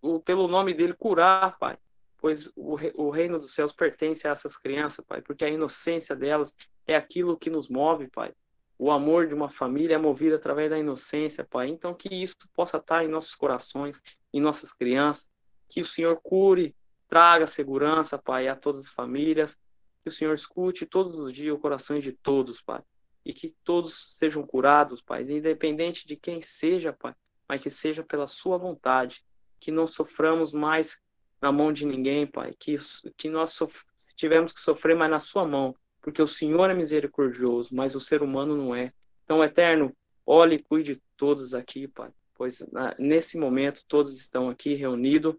o, 0.00 0.20
pelo 0.20 0.48
nome 0.48 0.72
dele, 0.72 0.92
curar, 0.92 1.58
Pai. 1.58 1.76
Pois 2.18 2.52
o, 2.54 2.76
o 2.94 3.10
reino 3.10 3.38
dos 3.38 3.52
céus 3.52 3.72
pertence 3.72 4.28
a 4.28 4.30
essas 4.30 4.56
crianças, 4.56 5.04
Pai. 5.04 5.20
Porque 5.22 5.44
a 5.44 5.50
inocência 5.50 6.14
delas 6.14 6.54
é 6.86 6.94
aquilo 6.94 7.36
que 7.36 7.50
nos 7.50 7.68
move, 7.68 8.08
Pai. 8.08 8.32
O 8.78 8.90
amor 8.90 9.26
de 9.26 9.34
uma 9.34 9.50
família 9.50 9.96
é 9.96 9.98
movido 9.98 10.36
através 10.36 10.70
da 10.70 10.78
inocência, 10.78 11.44
Pai. 11.44 11.68
Então, 11.68 11.92
que 11.92 12.08
isso 12.14 12.36
possa 12.54 12.78
estar 12.78 13.04
em 13.04 13.08
nossos 13.08 13.34
corações, 13.34 14.00
em 14.32 14.40
nossas 14.40 14.72
crianças. 14.72 15.28
Que 15.70 15.80
o 15.80 15.84
Senhor 15.84 16.20
cure, 16.22 16.74
traga 17.08 17.46
segurança, 17.46 18.18
Pai, 18.18 18.48
a 18.48 18.56
todas 18.56 18.86
as 18.86 18.88
famílias 18.88 19.56
que 20.02 20.08
o 20.08 20.12
Senhor 20.12 20.32
escute 20.32 20.86
todos 20.86 21.18
os 21.18 21.32
dias 21.32 21.54
o 21.54 21.58
coração 21.58 21.98
de 21.98 22.12
todos, 22.12 22.60
Pai. 22.60 22.82
E 23.24 23.32
que 23.32 23.52
todos 23.64 24.16
sejam 24.16 24.46
curados, 24.46 25.02
Pai, 25.02 25.22
independente 25.22 26.06
de 26.06 26.16
quem 26.16 26.40
seja, 26.40 26.92
Pai, 26.92 27.14
mas 27.48 27.62
que 27.62 27.70
seja 27.70 28.02
pela 28.02 28.26
Sua 28.26 28.56
vontade. 28.56 29.22
Que 29.60 29.70
não 29.70 29.86
soframos 29.86 30.52
mais 30.52 30.98
na 31.40 31.52
mão 31.52 31.72
de 31.72 31.84
ninguém, 31.84 32.26
Pai. 32.26 32.54
Que, 32.58 32.76
que 33.16 33.28
nós 33.28 33.50
sof 33.50 33.84
tivemos 34.16 34.52
que 34.52 34.60
sofrer 34.60 34.96
mais 34.96 35.10
na 35.10 35.20
Sua 35.20 35.46
mão. 35.46 35.74
Porque 36.00 36.22
o 36.22 36.26
Senhor 36.26 36.70
é 36.70 36.74
misericordioso, 36.74 37.74
mas 37.74 37.94
o 37.94 38.00
ser 38.00 38.22
humano 38.22 38.56
não 38.56 38.74
é. 38.74 38.92
Então, 39.24 39.44
Eterno, 39.44 39.94
olhe 40.24 40.56
e 40.56 40.62
cuide 40.62 40.94
de 40.94 41.02
todos 41.14 41.52
aqui, 41.52 41.86
Pai. 41.86 42.10
Pois 42.34 42.66
nesse 42.98 43.38
momento 43.38 43.84
todos 43.86 44.18
estão 44.18 44.48
aqui 44.48 44.72
reunidos 44.72 45.36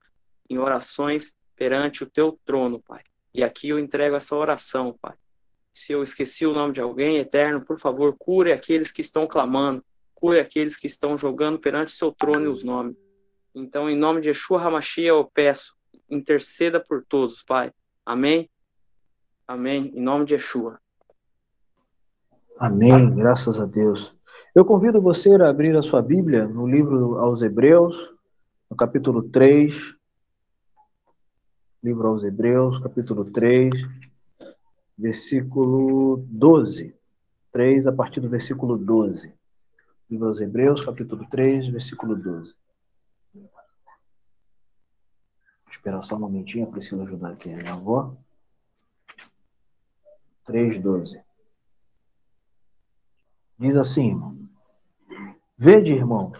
em 0.51 0.57
orações 0.57 1.35
perante 1.55 2.03
o 2.03 2.09
Teu 2.09 2.39
trono, 2.45 2.81
Pai 2.81 3.03
e 3.33 3.43
aqui 3.43 3.69
eu 3.69 3.79
entrego 3.79 4.15
essa 4.15 4.35
oração, 4.35 4.95
Pai. 5.01 5.13
Se 5.71 5.93
eu 5.93 6.03
esqueci 6.03 6.45
o 6.45 6.53
nome 6.53 6.73
de 6.73 6.81
alguém, 6.81 7.17
eterno, 7.17 7.61
por 7.61 7.79
favor, 7.79 8.13
cure 8.17 8.51
aqueles 8.51 8.91
que 8.91 9.01
estão 9.01 9.25
clamando, 9.25 9.83
cure 10.13 10.39
aqueles 10.39 10.75
que 10.75 10.87
estão 10.87 11.17
jogando 11.17 11.57
perante 11.57 11.93
seu 11.93 12.11
trono 12.11 12.51
os 12.51 12.63
nomes. 12.63 12.95
Então, 13.55 13.89
em 13.89 13.97
nome 13.97 14.21
de 14.21 14.29
Yeshua 14.29 14.61
Hamashia, 14.61 15.09
eu 15.09 15.29
peço, 15.33 15.75
interceda 16.09 16.79
por 16.79 17.03
todos, 17.03 17.41
Pai. 17.41 17.71
Amém? 18.05 18.49
Amém. 19.47 19.91
Em 19.95 20.01
nome 20.01 20.25
de 20.25 20.33
Yeshua. 20.33 20.79
Amém. 22.59 23.15
Graças 23.15 23.59
a 23.59 23.65
Deus. 23.65 24.13
Eu 24.53 24.65
convido 24.65 25.01
você 25.01 25.33
a 25.35 25.49
abrir 25.49 25.75
a 25.75 25.81
sua 25.81 26.01
Bíblia 26.01 26.45
no 26.45 26.67
livro 26.67 27.17
aos 27.17 27.41
Hebreus, 27.41 27.95
no 28.69 28.75
capítulo 28.75 29.23
3, 29.23 29.95
livro 31.83 32.07
aos 32.07 32.23
Hebreus, 32.23 32.81
capítulo 32.83 33.25
3, 33.25 33.71
versículo 34.97 36.23
12. 36.27 36.95
3 37.51 37.87
a 37.87 37.91
partir 37.91 38.19
do 38.19 38.29
versículo 38.29 38.77
12. 38.77 39.33
Livro 40.09 40.27
aos 40.27 40.39
Hebreus, 40.39 40.85
capítulo 40.85 41.25
3, 41.29 41.69
versículo 41.69 42.15
12. 42.15 42.53
Vou 43.33 43.49
esperar 45.71 46.03
só 46.03 46.15
um 46.15 46.19
momentinho, 46.19 46.67
preciso 46.67 47.01
ajudar 47.01 47.31
aqui 47.31 47.51
a 47.51 47.57
minha 47.57 47.73
avó. 47.73 48.15
3, 50.45 50.79
12. 50.79 51.19
Diz 53.57 53.75
assim, 53.75 54.09
irmão. 54.09 54.37
Vede, 55.57 55.91
irmãos, 55.91 56.37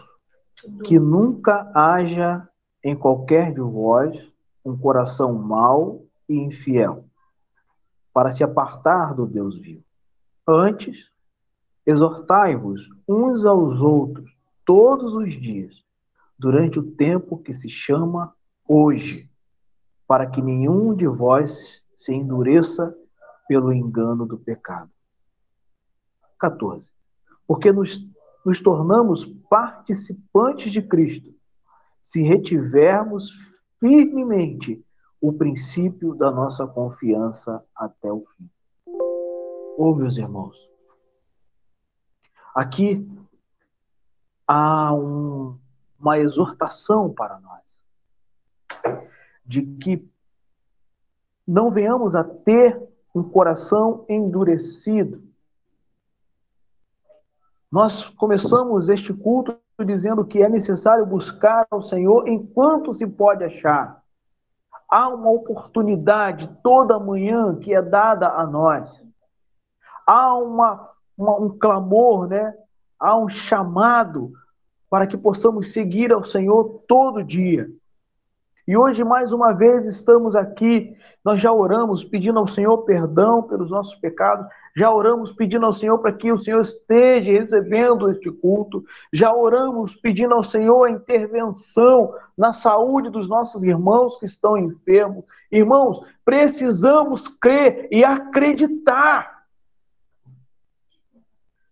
que 0.86 1.00
nunca 1.00 1.72
haja 1.74 2.48
em 2.84 2.96
qualquer 2.96 3.54
de 3.54 3.62
vós 3.62 4.31
um 4.64 4.78
coração 4.78 5.34
mau 5.34 6.06
e 6.28 6.36
infiel, 6.36 7.06
para 8.14 8.32
se 8.32 8.44
apartar 8.44 9.14
do 9.14 9.26
Deus 9.26 9.58
vivo. 9.58 9.84
Antes, 10.48 11.10
exortai-vos 11.86 12.82
uns 13.08 13.46
aos 13.46 13.80
outros 13.80 14.30
todos 14.66 15.14
os 15.14 15.34
dias, 15.34 15.74
durante 16.38 16.80
o 16.80 16.92
tempo 16.92 17.38
que 17.38 17.54
se 17.54 17.70
chama 17.70 18.34
hoje, 18.68 19.30
para 20.08 20.26
que 20.26 20.42
nenhum 20.42 20.96
de 20.96 21.08
vós 21.08 21.82
se 21.96 22.14
endureça 22.14 22.96
pelo 23.48 23.72
engano 23.72 24.26
do 24.26 24.38
pecado. 24.38 24.90
14. 26.40 26.90
Porque 27.46 27.72
nos, 27.72 28.02
nos 28.46 28.60
tornamos 28.60 29.26
participantes 29.50 30.72
de 30.72 30.82
Cristo, 30.82 31.34
se 32.02 32.24
retivermos 32.24 33.32
firmemente 33.82 34.86
o 35.20 35.34
princípio 35.34 36.14
da 36.14 36.32
nossa 36.32 36.66
confiança 36.68 37.66
até 37.76 38.12
o 38.12 38.26
fim. 38.38 38.50
Oh, 39.76 39.96
meus 39.96 40.18
irmãos, 40.18 40.56
aqui 42.56 43.06
há 44.48 44.94
um, 44.94 45.58
uma 46.00 46.20
exortação 46.20 47.12
para 47.12 47.40
nós 47.40 49.02
de 49.44 49.64
que 49.64 50.08
não 51.46 51.72
venhamos 51.72 52.16
a 52.16 52.24
ter 52.24 52.82
um 53.14 53.24
coração 53.24 54.06
endurecido. 54.08 55.28
Nós 57.70 58.10
começamos 58.10 58.90
este 58.90 59.14
culto 59.14 59.61
dizendo 59.86 60.26
que 60.26 60.42
é 60.42 60.50
necessário 60.50 61.06
buscar 61.06 61.66
ao 61.72 61.82
Senhor 61.82 62.28
enquanto 62.28 62.94
se 62.94 63.08
pode 63.08 63.44
achar. 63.44 64.02
Há 64.90 65.10
uma 65.10 65.32
oportunidade 65.32 66.50
toda 66.62 67.00
manhã 67.00 67.56
que 67.56 67.74
é 67.74 67.82
dada 67.82 68.28
a 68.28 68.46
nós. 68.46 69.04
Há 70.06 70.36
uma, 70.36 70.90
uma, 71.18 71.40
um 71.40 71.50
clamor, 71.58 72.28
né? 72.28 72.54
há 73.00 73.18
um 73.18 73.28
chamado 73.28 74.32
para 74.90 75.08
que 75.08 75.18
possamos 75.18 75.72
seguir 75.72 76.12
ao 76.12 76.24
Senhor 76.24 76.84
todo 76.88 77.24
dia. 77.24 77.68
E 78.68 78.78
hoje, 78.78 79.04
mais 79.04 79.34
uma 79.34 79.54
vez, 79.54 79.86
estamos 79.86 80.36
aqui. 80.36 80.96
Nós 81.26 81.42
já 81.42 81.52
oramos 81.52 82.04
pedindo 82.04 82.38
ao 82.38 82.48
Senhor 82.48 82.78
perdão 82.80 83.42
pelos 83.42 83.72
nossos 83.72 83.96
pecados, 83.96 84.46
já 84.76 84.92
oramos 84.92 85.32
pedindo 85.32 85.66
ao 85.66 85.74
Senhor 85.74 85.98
para 86.00 86.14
que 86.14 86.32
o 86.32 86.38
Senhor 86.38 86.62
esteja 86.62 87.32
recebendo 87.32 88.10
este 88.10 88.32
culto, 88.32 88.84
já 89.12 89.34
oramos 89.34 89.96
pedindo 89.96 90.34
ao 90.34 90.44
Senhor 90.44 90.86
a 90.86 90.92
intervenção 90.92 92.14
na 92.38 92.54
saúde 92.54 93.10
dos 93.10 93.28
nossos 93.28 93.64
irmãos 93.64 94.18
que 94.18 94.26
estão 94.26 94.58
enfermos. 94.58 95.26
Irmãos, 95.52 96.06
precisamos 96.24 97.28
crer 97.28 97.88
e 97.92 98.04
acreditar. 98.04 99.42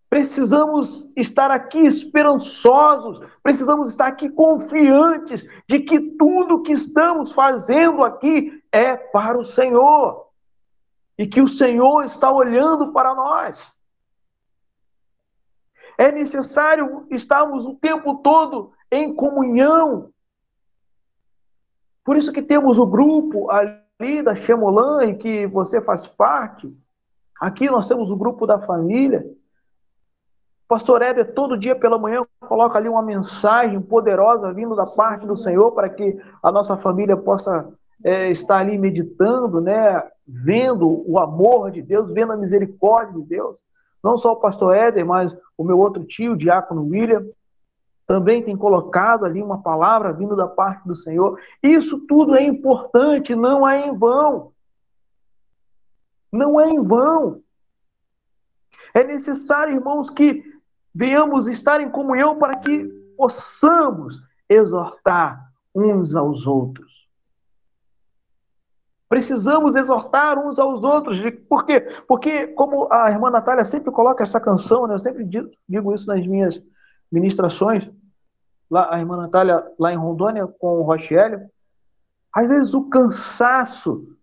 Precisamos 0.10 1.08
estar 1.16 1.52
aqui 1.52 1.82
esperançosos, 1.82 3.22
precisamos 3.44 3.92
estar 3.92 4.08
aqui 4.08 4.28
confiantes 4.28 5.46
de 5.68 5.80
que 5.80 6.00
tudo 6.00 6.64
que 6.64 6.74
estamos 6.74 7.32
fazendo 7.32 8.04
aqui 8.04 8.60
é 8.72 8.96
para 8.96 9.38
o 9.38 9.46
Senhor 9.46 10.29
e 11.20 11.28
que 11.28 11.42
o 11.42 11.50
Senhor 11.50 12.06
está 12.06 12.32
olhando 12.32 12.94
para 12.94 13.14
nós. 13.14 13.76
É 15.98 16.14
necessário 16.14 17.06
estarmos 17.10 17.66
o 17.66 17.76
tempo 17.76 18.20
todo 18.20 18.72
em 18.90 19.14
comunhão. 19.14 20.12
Por 22.06 22.16
isso 22.16 22.32
que 22.32 22.42
temos 22.42 22.78
o 22.78 22.86
grupo 22.86 23.52
ali 23.52 24.24
da 24.24 24.34
Chemolan, 24.34 25.08
em 25.08 25.18
que 25.18 25.46
você 25.46 25.82
faz 25.82 26.08
parte. 26.08 26.74
Aqui 27.38 27.70
nós 27.70 27.86
temos 27.90 28.10
o 28.10 28.16
grupo 28.16 28.48
da 28.48 28.58
família. 28.62 29.30
Pastor 30.70 31.02
Éder, 31.02 31.34
todo 31.34 31.58
dia 31.58 31.76
pela 31.76 32.00
manhã, 32.00 32.26
coloca 32.40 32.78
ali 32.78 32.88
uma 32.88 33.02
mensagem 33.02 33.82
poderosa 33.82 34.54
vindo 34.54 34.74
da 34.74 34.86
parte 34.86 35.28
do 35.28 35.36
Senhor 35.36 35.74
para 35.74 35.90
que 35.90 36.18
a 36.42 36.50
nossa 36.50 36.78
família 36.78 37.18
possa 37.18 37.78
é, 38.04 38.30
está 38.30 38.58
ali 38.58 38.78
meditando, 38.78 39.60
né, 39.60 40.04
vendo 40.28 41.04
o 41.10 41.20
amor 41.20 41.72
de 41.72 41.82
Deus, 41.82 42.12
vendo 42.12 42.34
a 42.34 42.38
misericórdia 42.38 43.20
de 43.22 43.28
Deus. 43.28 43.56
Não 44.04 44.18
só 44.18 44.34
o 44.34 44.40
pastor 44.40 44.76
Éder, 44.76 45.06
mas 45.06 45.36
o 45.58 45.64
meu 45.64 45.78
outro 45.78 46.04
tio, 46.06 46.34
o 46.34 46.38
diácono 46.38 46.88
William, 46.88 47.26
também 48.08 48.42
tem 48.42 48.56
colocado 48.56 49.26
ali 49.26 49.42
uma 49.42 49.62
palavra 49.62 50.12
vindo 50.14 50.36
da 50.36 50.48
parte 50.48 50.88
do 50.88 50.96
Senhor. 50.96 51.40
Isso 51.62 52.00
tudo 52.08 52.36
é 52.36 52.42
importante, 52.42 53.36
não 53.36 53.68
é 53.68 53.86
em 53.86 53.96
vão. 53.96 54.52
Não 56.32 56.60
é 56.60 56.70
em 56.70 56.82
vão. 56.82 57.42
É 58.94 59.04
necessário, 59.04 59.76
irmãos, 59.76 60.10
que 60.10 60.44
venhamos 60.94 61.48
estar 61.48 61.82
em 61.82 61.90
comunhão 61.90 62.38
para 62.40 62.56
que 62.56 62.86
possamos 63.16 64.22
exortar 64.50 65.52
uns 65.76 66.16
aos 66.16 66.48
outros. 66.48 66.88
Precisamos 69.10 69.76
exortar 69.76 70.38
uns 70.38 70.60
aos 70.60 70.84
outros. 70.84 71.19
Por 71.50 71.65
quê? 71.65 71.82
Porque, 72.08 72.48
como 72.50 72.88
a 72.91 73.10
irmã 73.10 73.32
Natália 73.32 73.65
sempre 73.65 73.91
coloca 73.91 74.24
essa 74.24 74.39
canção, 74.39 74.86
né? 74.86 74.93
eu 74.93 75.00
sempre 75.00 75.26
digo 75.67 75.93
isso 75.95 76.06
nas 76.06 76.26
minhas 76.28 76.63
ministrações, 77.12 77.89
lá, 78.69 78.93
a 78.93 79.00
irmã 79.00 79.17
Natália 79.17 79.65
lá 79.80 79.91
em 79.91 79.98
Rondônia 79.98 80.45
com 80.45 80.80
o 80.80 80.84
Rochelle, 80.84 81.50
às 82.32 82.48
vezes 82.48 82.76
o 82.76 82.88
cansaço, 82.88 84.15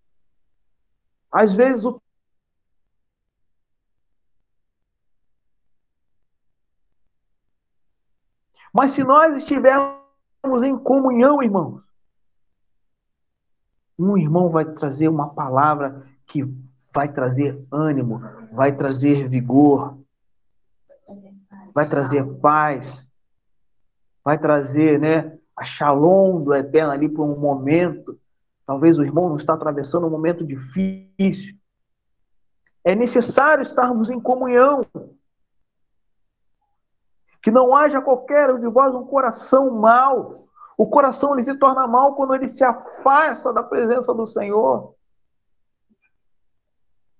às 1.32 1.52
vezes 1.52 1.84
o 1.84 2.00
Mas 8.72 8.90
se 8.90 9.02
nós 9.02 9.38
estivermos 9.38 10.62
em 10.62 10.76
comunhão, 10.76 11.42
irmãos, 11.42 11.85
um 13.98 14.16
irmão 14.16 14.48
vai 14.48 14.64
trazer 14.64 15.08
uma 15.08 15.28
palavra 15.30 16.06
que 16.26 16.44
vai 16.92 17.12
trazer 17.12 17.62
ânimo, 17.70 18.20
vai 18.52 18.72
trazer 18.72 19.28
vigor, 19.28 19.98
vai 21.74 21.88
trazer 21.88 22.24
paz, 22.38 23.06
vai 24.24 24.38
trazer, 24.38 24.98
né, 24.98 25.38
a 25.56 25.62
shalom 25.64 26.42
do 26.42 26.54
eterno 26.54 26.92
ali 26.92 27.08
por 27.08 27.24
um 27.24 27.38
momento. 27.38 28.18
Talvez 28.66 28.98
o 28.98 29.04
irmão 29.04 29.28
não 29.28 29.36
está 29.36 29.54
atravessando 29.54 30.06
um 30.06 30.10
momento 30.10 30.44
difícil. 30.44 31.56
É 32.84 32.94
necessário 32.94 33.62
estarmos 33.62 34.10
em 34.10 34.20
comunhão. 34.20 34.84
Que 37.42 37.50
não 37.50 37.76
haja 37.76 38.00
qualquer 38.00 38.58
de 38.58 38.66
vós 38.68 38.94
um 38.94 39.06
coração 39.06 39.70
mau, 39.70 40.45
o 40.76 40.86
coração 40.86 41.32
ele 41.32 41.44
se 41.44 41.54
torna 41.54 41.86
mal 41.86 42.14
quando 42.14 42.34
ele 42.34 42.46
se 42.46 42.62
afasta 42.62 43.52
da 43.52 43.62
presença 43.62 44.12
do 44.12 44.26
Senhor. 44.26 44.94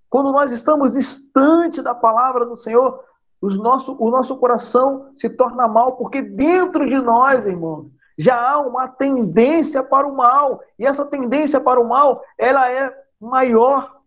Quando 0.09 0.31
nós 0.31 0.51
estamos 0.51 0.93
distante 0.93 1.81
da 1.81 1.95
palavra 1.95 2.45
do 2.45 2.55
Senhor, 2.55 3.03
nosso, 3.41 3.95
o 3.99 4.09
nosso 4.09 4.37
coração 4.37 5.11
se 5.17 5.29
torna 5.29 5.67
mal, 5.67 5.97
porque 5.97 6.21
dentro 6.21 6.87
de 6.87 6.99
nós, 6.99 7.45
irmãos, 7.45 7.91
já 8.17 8.39
há 8.39 8.59
uma 8.59 8.87
tendência 8.87 9.83
para 9.83 10.07
o 10.07 10.15
mal. 10.15 10.61
E 10.77 10.85
essa 10.85 11.05
tendência 11.05 11.59
para 11.59 11.79
o 11.79 11.87
mal, 11.87 12.23
ela 12.37 12.69
é 12.71 12.91
maior. 13.19 14.01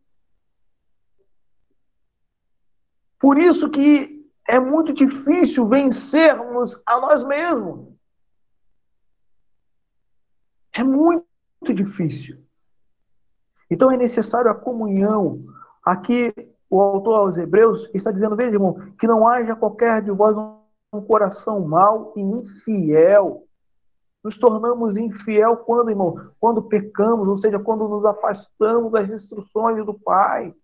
Por 3.18 3.38
isso 3.38 3.68
que 3.68 4.26
é 4.48 4.58
muito 4.58 4.92
difícil 4.92 5.66
vencermos 5.66 6.80
a 6.86 6.98
nós 6.98 7.22
mesmos. 7.22 7.89
É 10.80 10.82
muito 10.82 11.26
difícil. 11.74 12.38
Então 13.70 13.90
é 13.90 13.98
necessário 13.98 14.50
a 14.50 14.54
comunhão. 14.54 15.44
Aqui 15.84 16.32
o 16.70 16.80
autor 16.80 17.20
aos 17.20 17.36
Hebreus 17.36 17.90
está 17.92 18.10
dizendo, 18.10 18.34
veja, 18.34 18.52
irmão, 18.52 18.74
que 18.98 19.06
não 19.06 19.28
haja 19.28 19.54
qualquer 19.54 20.00
de 20.00 20.10
vós 20.10 20.34
um 20.90 21.02
coração 21.02 21.60
mau 21.60 22.14
e 22.16 22.20
infiel. 22.22 23.46
Nos 24.24 24.38
tornamos 24.38 24.96
infiel 24.96 25.58
quando, 25.58 25.90
irmão? 25.90 26.18
Quando 26.40 26.62
pecamos, 26.62 27.28
ou 27.28 27.36
seja, 27.36 27.58
quando 27.58 27.86
nos 27.86 28.06
afastamos 28.06 28.90
das 28.90 29.10
instruções 29.10 29.84
do 29.84 29.92
Pai. 29.92 30.54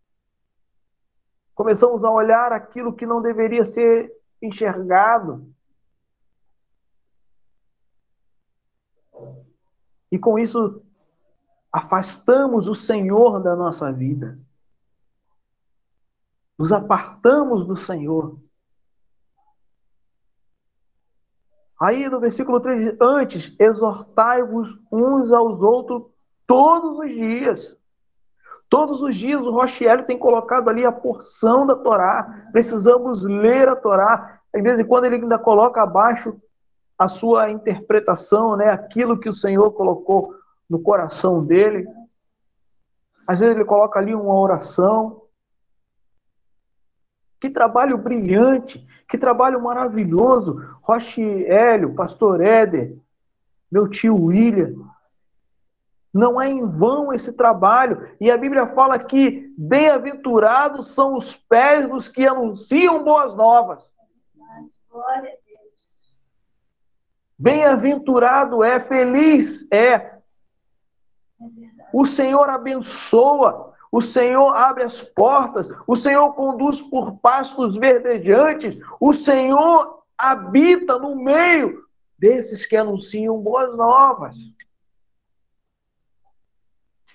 Começamos 1.55 2.05
a 2.05 2.11
olhar 2.11 2.53
aquilo 2.53 2.95
que 2.95 3.05
não 3.05 3.21
deveria 3.21 3.67
ser 3.67 4.11
enxergado. 4.41 5.47
E 10.11 10.19
com 10.19 10.39
isso, 10.39 10.83
afastamos 11.73 12.69
o 12.69 12.75
Senhor 12.75 13.41
da 13.41 13.55
nossa 13.57 13.93
vida. 13.93 14.39
Nos 16.59 16.73
apartamos 16.73 17.67
do 17.67 17.77
Senhor. 17.77 18.41
Aí 21.81 22.09
no 22.09 22.19
versículo 22.19 22.59
3, 22.59 22.97
antes, 23.01 23.55
exortai-vos 23.59 24.79
uns 24.91 25.33
aos 25.33 25.61
outros 25.61 26.05
todos 26.47 26.99
os 26.99 27.11
dias. 27.11 27.77
Todos 28.69 29.03
os 29.03 29.15
dias 29.15 29.43
o 29.43 29.51
Rochiel 29.51 30.05
tem 30.05 30.19
colocado 30.19 30.69
ali 30.69 30.85
a 30.87 30.91
porção 30.91 31.67
da 31.67 31.77
Torá. 31.77 32.49
Precisamos 32.51 33.25
ler 33.25 33.69
a 33.69 33.77
Torá. 33.77 34.41
Às 34.55 34.63
vezes, 34.63 34.87
quando 34.87 35.05
ele 35.05 35.17
ainda 35.17 35.39
coloca 35.39 35.83
abaixo 35.83 36.41
a 36.99 37.09
sua 37.09 37.51
interpretação, 37.51 38.57
né, 38.57 38.71
aquilo 38.71 39.19
que 39.19 39.29
o 39.29 39.35
Senhor 39.35 39.71
colocou 39.73 40.35
no 40.69 40.81
coração 40.81 41.45
dele. 41.45 41.87
Às 43.27 43.41
vezes 43.41 43.55
ele 43.55 43.65
coloca 43.65 43.99
ali 43.99 44.15
uma 44.15 44.39
oração. 44.39 45.23
Que 47.41 47.51
trabalho 47.51 47.99
brilhante, 47.99 48.87
que 49.09 49.19
trabalho 49.19 49.63
maravilhoso. 49.63 50.63
Roche 50.81 51.45
Hélio, 51.47 51.95
Pastor 51.95 52.41
Éder, 52.41 52.97
meu 53.71 53.89
tio 53.89 54.17
William. 54.17 54.75
Não 56.15 56.41
é 56.41 56.49
em 56.49 56.65
vão 56.65 57.13
esse 57.13 57.31
trabalho. 57.31 58.09
E 58.19 58.31
a 58.31 58.39
Bíblia 58.39 58.67
fala 58.69 58.99
que 58.99 59.53
bem-aventurados 59.59 60.95
são 60.95 61.15
os 61.15 61.37
pés 61.37 61.87
dos 61.87 62.09
que 62.09 62.27
anunciam 62.27 63.05
boas 63.05 63.35
novas. 63.35 63.85
Glória 64.91 65.31
Bem-aventurado 67.39 68.65
é, 68.65 68.81
feliz 68.81 69.67
é. 69.71 70.17
O 71.93 72.07
Senhor 72.07 72.49
abençoa, 72.49 73.75
o 73.93 74.01
Senhor 74.01 74.53
abre 74.55 74.85
as 74.85 75.03
portas, 75.03 75.69
o 75.87 75.95
Senhor 75.95 76.33
conduz 76.33 76.81
por 76.81 77.19
pastos 77.19 77.77
verdejantes, 77.77 78.79
o 78.99 79.13
Senhor 79.13 80.03
habita 80.17 80.99
no 80.99 81.15
meio 81.15 81.85
desses 82.19 82.65
que 82.65 82.77
anunciam 82.77 83.39
boas 83.39 83.77
novas. 83.77 84.35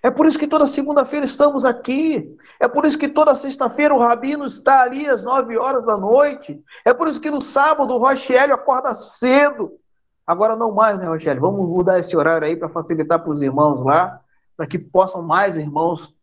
É 0.03 0.09
por 0.09 0.25
isso 0.25 0.39
que 0.39 0.47
toda 0.47 0.65
segunda-feira 0.65 1.25
estamos 1.25 1.63
aqui. 1.63 2.35
É 2.59 2.67
por 2.67 2.85
isso 2.85 2.97
que 2.97 3.07
toda 3.07 3.35
sexta-feira 3.35 3.93
o 3.93 3.99
Rabino 3.99 4.45
está 4.45 4.81
ali 4.81 5.07
às 5.07 5.23
nove 5.23 5.57
horas 5.57 5.85
da 5.85 5.95
noite. 5.95 6.59
É 6.83 6.91
por 6.91 7.07
isso 7.07 7.21
que 7.21 7.29
no 7.29 7.39
sábado 7.41 7.93
o 7.93 7.99
Rochelle 7.99 8.51
acorda 8.51 8.95
cedo 8.95 9.79
Agora 10.31 10.55
não 10.55 10.71
mais, 10.71 10.97
né, 10.97 11.05
Rogério? 11.05 11.41
Vamos 11.41 11.67
mudar 11.67 11.99
esse 11.99 12.15
horário 12.15 12.47
aí 12.47 12.55
para 12.55 12.69
facilitar 12.69 13.21
para 13.21 13.33
os 13.33 13.41
irmãos 13.41 13.83
lá, 13.83 14.21
para 14.55 14.65
que 14.65 14.79
possam 14.79 15.21
mais 15.21 15.57
irmãos 15.57 16.15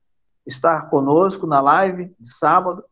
estar 0.47 0.89
conosco 0.89 1.47
na 1.47 1.61
live 1.61 2.17
de 2.19 2.33
sábado. 2.33 2.83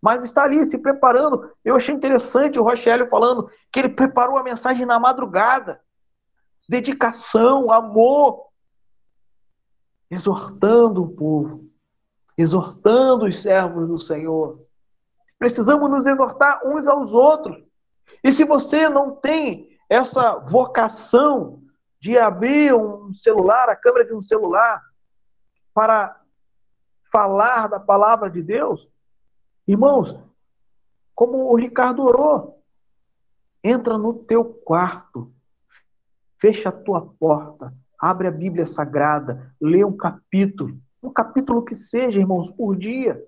Mas 0.00 0.22
está 0.22 0.44
ali 0.44 0.64
se 0.64 0.78
preparando. 0.78 1.50
Eu 1.64 1.74
achei 1.74 1.92
interessante 1.92 2.56
o 2.56 2.62
Rochelio 2.62 3.08
falando 3.08 3.50
que 3.72 3.80
ele 3.80 3.88
preparou 3.88 4.38
a 4.38 4.44
mensagem 4.44 4.86
na 4.86 5.00
madrugada. 5.00 5.80
Dedicação, 6.68 7.72
amor. 7.72 8.46
Exortando 10.08 11.02
o 11.02 11.10
povo. 11.10 11.68
Exortando 12.38 13.24
os 13.24 13.42
servos 13.42 13.88
do 13.88 13.98
Senhor. 13.98 14.64
Precisamos 15.36 15.90
nos 15.90 16.06
exortar 16.06 16.60
uns 16.64 16.86
aos 16.86 17.12
outros. 17.12 17.60
E 18.22 18.30
se 18.30 18.44
você 18.44 18.88
não 18.88 19.16
tem 19.16 19.69
essa 19.90 20.38
vocação 20.38 21.58
de 22.00 22.16
abrir 22.16 22.72
um 22.72 23.12
celular, 23.12 23.68
a 23.68 23.74
câmera 23.74 24.06
de 24.06 24.14
um 24.14 24.22
celular, 24.22 24.80
para 25.74 26.16
falar 27.12 27.66
da 27.66 27.80
palavra 27.80 28.30
de 28.30 28.40
Deus, 28.40 28.88
irmãos, 29.66 30.16
como 31.12 31.50
o 31.50 31.56
Ricardo 31.56 32.04
orou, 32.04 32.62
entra 33.64 33.98
no 33.98 34.14
teu 34.14 34.44
quarto, 34.44 35.34
fecha 36.38 36.68
a 36.68 36.72
tua 36.72 37.04
porta, 37.18 37.74
abre 37.98 38.28
a 38.28 38.30
Bíblia 38.30 38.64
Sagrada, 38.64 39.54
lê 39.60 39.84
um 39.84 39.96
capítulo, 39.96 40.78
um 41.02 41.10
capítulo 41.10 41.64
que 41.64 41.74
seja, 41.74 42.20
irmãos, 42.20 42.48
por 42.50 42.76
dia. 42.76 43.22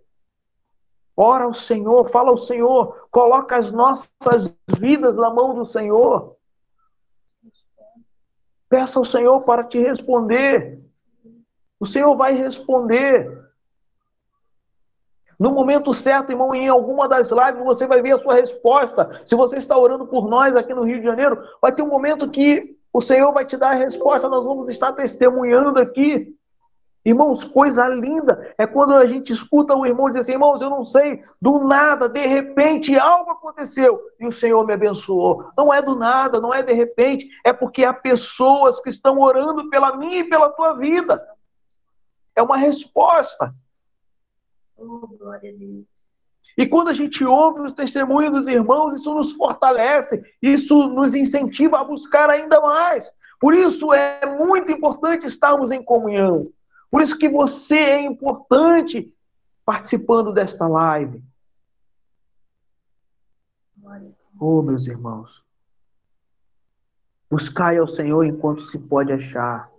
Ora 1.17 1.45
ao 1.45 1.53
Senhor, 1.53 2.09
fala 2.09 2.31
ao 2.31 2.39
Senhor, 2.39 3.09
coloca 3.11 3.59
as 3.59 3.71
nossas 3.71 4.57
vidas 4.79 5.17
na 5.17 5.29
mão 5.29 5.55
do 5.55 5.65
Senhor. 5.65 6.37
Peça 8.73 8.99
ao 8.99 9.05
Senhor 9.05 9.43
para 9.43 9.63
te 9.65 9.79
responder. 9.79 10.81
O 11.79 11.85
Senhor 11.85 12.17
vai 12.17 12.33
responder. 12.33 13.31
No 15.39 15.51
momento 15.53 15.93
certo, 15.93 16.33
irmão, 16.33 16.55
em 16.55 16.69
alguma 16.69 17.07
das 17.07 17.31
lives 17.31 17.63
você 17.63 17.87
vai 17.87 18.01
ver 18.01 18.13
a 18.13 18.19
sua 18.19 18.33
resposta. 18.33 19.21
Se 19.27 19.37
você 19.37 19.59
está 19.59 19.77
orando 19.77 20.07
por 20.07 20.27
nós 20.27 20.57
aqui 20.57 20.73
no 20.73 20.85
Rio 20.85 21.01
de 21.01 21.05
Janeiro, 21.05 21.39
vai 21.61 21.71
ter 21.71 21.83
um 21.83 21.89
momento 21.89 22.31
que 22.31 22.75
o 22.91 23.03
Senhor 23.03 23.31
vai 23.31 23.45
te 23.45 23.59
dar 23.59 23.73
a 23.73 23.75
resposta. 23.75 24.27
Nós 24.27 24.47
vamos 24.47 24.71
estar 24.71 24.93
testemunhando 24.93 25.79
aqui. 25.79 26.35
Irmãos, 27.05 27.43
coisa 27.43 27.89
linda 27.89 28.55
é 28.57 28.65
quando 28.65 28.95
a 28.95 29.05
gente 29.07 29.33
escuta 29.33 29.75
o 29.75 29.85
irmão 29.85 30.07
dizer 30.07 30.21
assim: 30.21 30.33
irmãos, 30.33 30.63
eu 30.63 30.71
não 30.71 30.87
sei, 30.87 31.21
do 31.41 31.59
nada, 31.65 32.09
de 32.09 32.25
repente, 32.27 32.97
algo 32.97 33.33
aconteceu 33.33 34.01
e 34.21 34.27
o 34.27 34.33
Senhor 34.33 34.65
me 34.65 34.73
abençoou. 34.73 35.51
Não 35.59 35.75
é 35.75 35.83
do 35.83 35.97
nada, 35.97 36.41
não 36.41 36.55
é 36.55 36.63
de 36.63 36.73
repente, 36.73 37.29
é 37.45 37.53
porque 37.53 37.85
há 37.85 37.93
pessoas 37.93 38.81
que 38.81 38.89
estão 38.89 39.19
orando 39.19 39.69
pela 39.69 39.97
minha 39.97 40.21
e 40.21 40.29
pela 40.29 40.51
tua 40.51 40.75
vida. 40.75 41.21
É 42.37 42.43
uma 42.43 42.57
resposta. 42.57 43.53
Oh, 44.77 45.09
glória 45.19 45.51
a 45.51 45.55
Deus. 45.55 45.85
E 46.57 46.67
quando 46.67 46.89
a 46.89 46.95
gente 46.95 47.25
ouve 47.25 47.63
os 47.63 47.73
testemunhos 47.73 48.33
dos 48.33 48.47
irmãos, 48.47 48.95
isso 48.95 49.13
nos 49.13 49.33
fortalece, 49.33 50.23
isso 50.41 50.87
nos 50.89 51.15
incentiva 51.15 51.81
a 51.81 51.85
buscar 51.85 52.31
ainda 52.31 52.61
mais. 52.61 53.11
Por 53.41 53.55
isso 53.55 53.93
é 53.93 54.25
muito 54.25 54.71
importante 54.71 55.27
estarmos 55.27 55.73
em 55.73 55.83
comunhão. 55.83 56.53
Por 56.93 57.01
isso 57.01 57.17
que 57.17 57.27
você 57.27 57.75
é 57.75 58.01
importante 58.03 59.11
participando 59.65 60.31
desta 60.31 60.69
live. 60.69 61.25
Oh, 64.39 64.61
meus 64.61 64.87
irmãos. 64.87 65.43
Buscai 67.31 67.79
ao 67.79 67.89
Senhor 67.89 68.27
enquanto 68.27 68.65
se 68.65 68.79
pode 68.79 69.11
achar. 69.11 69.71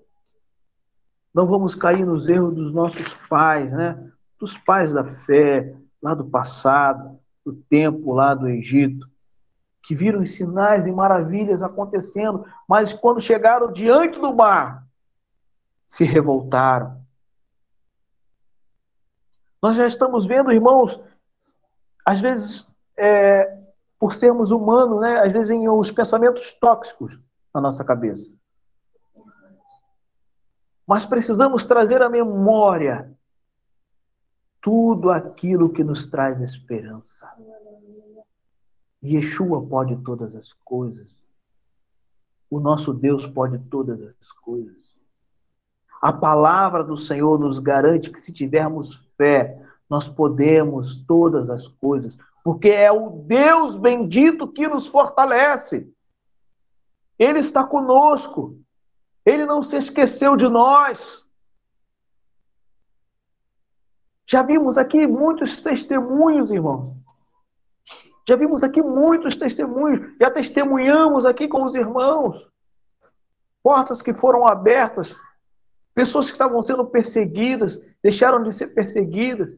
Não 1.32 1.46
vamos 1.46 1.76
cair 1.76 2.04
nos 2.04 2.28
erros 2.28 2.56
dos 2.56 2.74
nossos 2.74 3.14
pais, 3.30 3.72
né? 3.72 4.12
Dos 4.40 4.58
pais 4.58 4.92
da 4.92 5.06
fé, 5.06 5.76
lá 6.02 6.16
do 6.16 6.26
passado, 6.26 7.20
do 7.46 7.54
tempo 7.54 8.12
lá 8.12 8.34
do 8.34 8.48
Egito, 8.50 9.08
que 9.84 9.94
viram 9.94 10.26
sinais 10.26 10.88
e 10.88 10.92
maravilhas 10.92 11.62
acontecendo, 11.62 12.44
mas 12.68 12.92
quando 12.92 13.22
chegaram 13.22 13.72
diante 13.72 14.20
do 14.20 14.34
mar, 14.34 14.84
se 15.88 16.04
revoltaram. 16.04 17.03
Nós 19.64 19.78
já 19.78 19.88
estamos 19.88 20.26
vendo, 20.26 20.52
irmãos, 20.52 21.00
às 22.06 22.20
vezes, 22.20 22.68
é, 22.98 23.64
por 23.98 24.14
sermos 24.14 24.52
humanos, 24.52 25.00
né, 25.00 25.22
às 25.22 25.32
vezes 25.32 25.52
em 25.52 25.70
os 25.70 25.90
pensamentos 25.90 26.52
tóxicos 26.56 27.18
na 27.56 27.62
nossa 27.62 27.82
cabeça. 27.82 28.30
Mas 30.86 31.06
precisamos 31.06 31.66
trazer 31.66 32.02
à 32.02 32.10
memória 32.10 33.10
tudo 34.62 35.10
aquilo 35.10 35.72
que 35.72 35.82
nos 35.82 36.08
traz 36.08 36.42
esperança. 36.42 37.34
Yeshua 39.02 39.66
pode 39.66 39.96
todas 40.04 40.36
as 40.36 40.52
coisas. 40.66 41.18
O 42.50 42.60
nosso 42.60 42.94
Deus 42.94 43.26
pode 43.26 43.58
todas 43.70 44.02
as 44.02 44.32
coisas. 44.34 44.92
A 46.02 46.12
palavra 46.12 46.84
do 46.84 46.98
Senhor 46.98 47.40
nos 47.40 47.60
garante 47.60 48.12
que 48.12 48.20
se 48.20 48.34
tivermos 48.34 49.03
fé, 49.24 49.58
nós 49.90 50.10
podemos 50.10 51.06
todas 51.06 51.50
as 51.50 51.66
coisas, 51.68 52.18
porque 52.44 52.68
é 52.68 52.92
o 52.92 53.10
Deus 53.10 53.74
bendito 53.74 54.52
que 54.52 54.68
nos 54.68 54.86
fortalece. 54.86 55.90
Ele 57.18 57.40
está 57.40 57.64
conosco. 57.64 58.60
Ele 59.26 59.46
não 59.46 59.64
se 59.64 59.78
esqueceu 59.78 60.36
de 60.36 60.50
nós. 60.50 61.24
Já 64.26 64.44
vimos 64.44 64.78
aqui 64.78 65.08
muitos 65.08 65.62
testemunhos, 65.62 66.52
irmãos. 66.52 66.98
Já 68.28 68.36
vimos 68.36 68.62
aqui 68.62 68.82
muitos 68.82 69.36
testemunhos. 69.36 70.14
Já 70.20 70.30
testemunhamos 70.30 71.26
aqui 71.26 71.48
com 71.48 71.64
os 71.64 71.76
irmãos. 71.76 72.46
Portas 73.62 74.02
que 74.02 74.14
foram 74.14 74.46
abertas 74.46 75.16
Pessoas 75.94 76.28
que 76.28 76.34
estavam 76.34 76.62
sendo 76.62 76.86
perseguidas 76.86 77.82
deixaram 78.02 78.42
de 78.44 78.54
ser 78.54 78.68
perseguidas. 78.68 79.50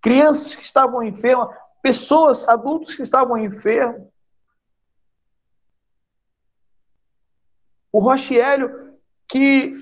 Crianças 0.00 0.54
que 0.54 0.62
estavam 0.62 1.02
enfermas, 1.02 1.54
pessoas, 1.82 2.48
adultos 2.48 2.94
que 2.94 3.02
estavam 3.02 3.36
enfermos. 3.36 4.08
O 7.92 8.00
Rochielio, 8.00 8.94
que 9.28 9.74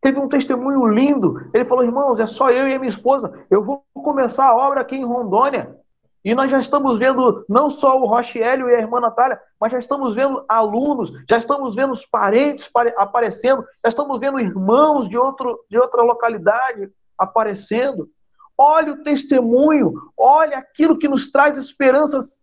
teve 0.00 0.18
um 0.18 0.28
testemunho 0.28 0.86
lindo, 0.86 1.50
ele 1.52 1.64
falou: 1.64 1.84
irmãos, 1.84 2.20
é 2.20 2.26
só 2.26 2.50
eu 2.50 2.68
e 2.68 2.74
a 2.74 2.78
minha 2.78 2.88
esposa, 2.88 3.46
eu 3.50 3.64
vou 3.64 3.84
começar 3.94 4.46
a 4.46 4.56
obra 4.56 4.80
aqui 4.80 4.96
em 4.96 5.04
Rondônia. 5.04 5.76
E 6.26 6.34
nós 6.34 6.50
já 6.50 6.58
estamos 6.58 6.98
vendo 6.98 7.46
não 7.48 7.70
só 7.70 8.00
o 8.00 8.04
Rochelle 8.04 8.64
e 8.64 8.74
a 8.74 8.80
irmã 8.80 8.98
Natália, 8.98 9.40
mas 9.60 9.70
já 9.70 9.78
estamos 9.78 10.12
vendo 10.12 10.44
alunos, 10.48 11.12
já 11.30 11.38
estamos 11.38 11.76
vendo 11.76 11.92
os 11.92 12.04
parentes 12.04 12.68
aparecendo, 12.96 13.62
já 13.62 13.88
estamos 13.88 14.18
vendo 14.18 14.40
irmãos 14.40 15.08
de, 15.08 15.16
outro, 15.16 15.64
de 15.70 15.78
outra 15.78 16.02
localidade 16.02 16.92
aparecendo. 17.16 18.10
Olha 18.58 18.94
o 18.94 19.04
testemunho, 19.04 19.94
olha 20.16 20.58
aquilo 20.58 20.98
que 20.98 21.06
nos 21.06 21.30
traz 21.30 21.56
esperanças 21.56 22.42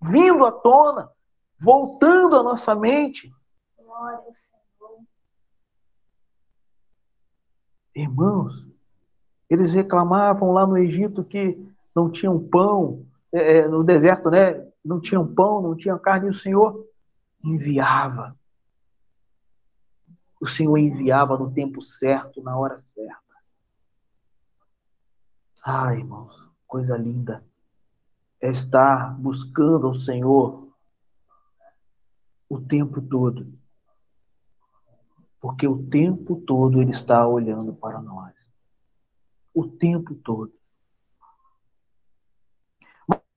vindo 0.00 0.46
à 0.46 0.52
tona, 0.52 1.10
voltando 1.58 2.36
à 2.36 2.42
nossa 2.44 2.72
mente. 2.76 3.34
Glória 3.76 4.18
ao 4.18 4.32
Senhor. 4.32 5.00
Irmãos, 7.96 8.64
eles 9.50 9.74
reclamavam 9.74 10.52
lá 10.52 10.64
no 10.64 10.78
Egito 10.78 11.24
que 11.24 11.58
não 11.92 12.08
tinham 12.08 12.38
pão, 12.38 13.04
é, 13.34 13.58
é, 13.58 13.68
no 13.68 13.82
deserto, 13.82 14.30
né? 14.30 14.64
Não 14.84 15.00
tinham 15.00 15.26
pão, 15.26 15.60
não 15.60 15.76
tinha 15.76 15.98
carne, 15.98 16.28
e 16.28 16.30
o 16.30 16.34
Senhor 16.34 16.86
enviava. 17.42 18.38
O 20.40 20.46
Senhor 20.46 20.78
enviava 20.78 21.36
no 21.36 21.52
tempo 21.52 21.82
certo, 21.82 22.40
na 22.42 22.56
hora 22.56 22.78
certa. 22.78 23.18
Ah, 25.64 25.92
irmãos, 25.96 26.48
coisa 26.64 26.96
linda 26.96 27.44
é 28.40 28.50
estar 28.50 29.18
buscando 29.18 29.90
o 29.90 29.96
Senhor 29.96 30.68
o 32.48 32.60
tempo 32.60 33.02
todo. 33.02 33.52
Porque 35.40 35.66
o 35.66 35.82
tempo 35.88 36.36
todo 36.46 36.80
Ele 36.80 36.92
está 36.92 37.26
olhando 37.26 37.74
para 37.74 38.00
nós. 38.00 38.32
O 39.52 39.66
tempo 39.66 40.14
todo. 40.14 40.52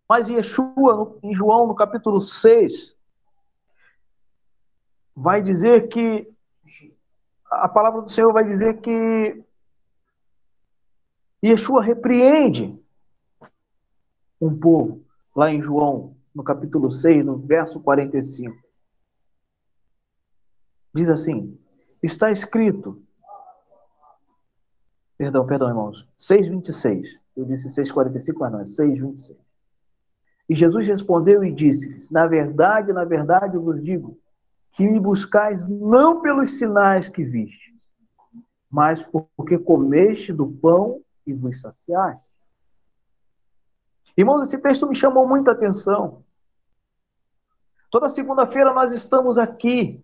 Mas 0.07 0.29
Yeshua, 0.29 1.17
em 1.21 1.35
João, 1.35 1.67
no 1.67 1.75
capítulo 1.75 2.21
6, 2.21 2.95
vai 5.15 5.41
dizer 5.41 5.89
que 5.89 6.31
a 7.49 7.67
palavra 7.67 8.01
do 8.01 8.09
Senhor 8.09 8.31
vai 8.31 8.43
dizer 8.43 8.79
que 8.81 9.43
Yeshua 11.43 11.81
repreende 11.83 12.79
um 14.39 14.57
povo, 14.57 15.03
lá 15.35 15.51
em 15.51 15.61
João, 15.61 16.15
no 16.33 16.43
capítulo 16.43 16.91
6, 16.91 17.25
no 17.25 17.37
verso 17.37 17.79
45. 17.79 18.55
Diz 20.93 21.09
assim: 21.09 21.59
está 22.01 22.31
escrito. 22.31 23.03
Perdão, 25.17 25.45
perdão, 25.45 25.67
irmãos. 25.67 26.07
6,26. 26.17 27.19
Eu 27.35 27.45
disse 27.45 27.67
6,45, 27.67 28.35
mas 28.39 28.51
não, 28.51 28.59
é 28.59 28.63
6,26. 28.63 29.46
E 30.49 30.55
Jesus 30.55 30.87
respondeu 30.87 31.43
e 31.43 31.51
disse: 31.51 32.07
Na 32.09 32.25
verdade, 32.25 32.93
na 32.93 33.03
verdade, 33.03 33.55
eu 33.55 33.61
vos 33.61 33.83
digo 33.83 34.17
que 34.71 34.87
me 34.87 34.99
buscais 34.99 35.67
não 35.67 36.21
pelos 36.21 36.57
sinais 36.57 37.09
que 37.09 37.23
viste, 37.23 37.75
mas 38.69 39.01
porque 39.35 39.57
comeste 39.57 40.31
do 40.31 40.47
pão 40.47 41.01
e 41.25 41.33
vos 41.33 41.59
saciaste. 41.61 42.27
Irmãos, 44.15 44.43
esse 44.43 44.57
texto 44.57 44.87
me 44.87 44.95
chamou 44.95 45.27
muita 45.27 45.51
atenção. 45.51 46.23
Toda 47.91 48.09
segunda-feira 48.09 48.73
nós 48.73 48.91
estamos 48.91 49.37
aqui. 49.37 50.03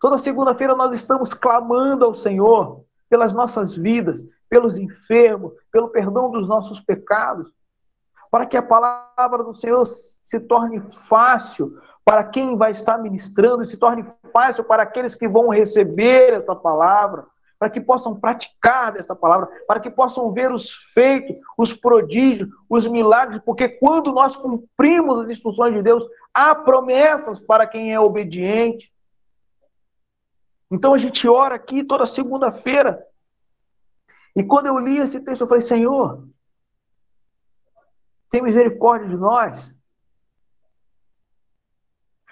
Toda 0.00 0.18
segunda-feira 0.18 0.76
nós 0.76 0.94
estamos 0.94 1.34
clamando 1.34 2.04
ao 2.04 2.14
Senhor 2.14 2.84
pelas 3.08 3.32
nossas 3.32 3.74
vidas, 3.74 4.24
pelos 4.48 4.76
enfermos, 4.76 5.52
pelo 5.72 5.88
perdão 5.88 6.30
dos 6.30 6.46
nossos 6.46 6.80
pecados 6.80 7.52
para 8.30 8.46
que 8.46 8.56
a 8.56 8.62
palavra 8.62 9.42
do 9.42 9.54
Senhor 9.54 9.84
se 9.86 10.40
torne 10.40 10.80
fácil 10.80 11.78
para 12.04 12.24
quem 12.24 12.56
vai 12.56 12.72
estar 12.72 12.98
ministrando, 12.98 13.66
se 13.66 13.76
torne 13.76 14.04
fácil 14.32 14.64
para 14.64 14.82
aqueles 14.82 15.14
que 15.14 15.28
vão 15.28 15.48
receber 15.48 16.32
essa 16.32 16.56
palavra, 16.56 17.26
para 17.58 17.68
que 17.68 17.80
possam 17.80 18.18
praticar 18.18 18.92
dessa 18.92 19.14
palavra, 19.14 19.48
para 19.66 19.80
que 19.80 19.90
possam 19.90 20.32
ver 20.32 20.50
os 20.50 20.72
feitos, 20.94 21.36
os 21.56 21.74
prodígios, 21.74 22.48
os 22.68 22.86
milagres, 22.86 23.42
porque 23.44 23.68
quando 23.68 24.12
nós 24.12 24.36
cumprimos 24.36 25.20
as 25.20 25.30
instruções 25.30 25.74
de 25.74 25.82
Deus, 25.82 26.02
há 26.32 26.54
promessas 26.54 27.40
para 27.40 27.66
quem 27.66 27.92
é 27.92 28.00
obediente. 28.00 28.92
Então 30.70 30.94
a 30.94 30.98
gente 30.98 31.28
ora 31.28 31.54
aqui 31.54 31.82
toda 31.82 32.06
segunda-feira 32.06 33.04
E 34.36 34.44
quando 34.44 34.66
eu 34.66 34.78
li 34.78 34.98
esse 34.98 35.20
texto, 35.20 35.42
eu 35.42 35.48
falei: 35.48 35.62
Senhor, 35.62 36.26
tem 38.30 38.42
misericórdia 38.42 39.08
de 39.08 39.16
nós. 39.16 39.74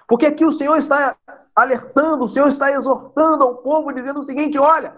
Porque 0.08 0.26
aqui 0.26 0.44
o 0.44 0.52
Senhor 0.52 0.76
está 0.76 1.16
alertando, 1.54 2.24
o 2.24 2.28
Senhor 2.28 2.48
está 2.48 2.70
exortando 2.70 3.44
ao 3.44 3.56
povo, 3.56 3.92
dizendo 3.92 4.20
o 4.20 4.24
seguinte: 4.24 4.58
olha, 4.58 4.96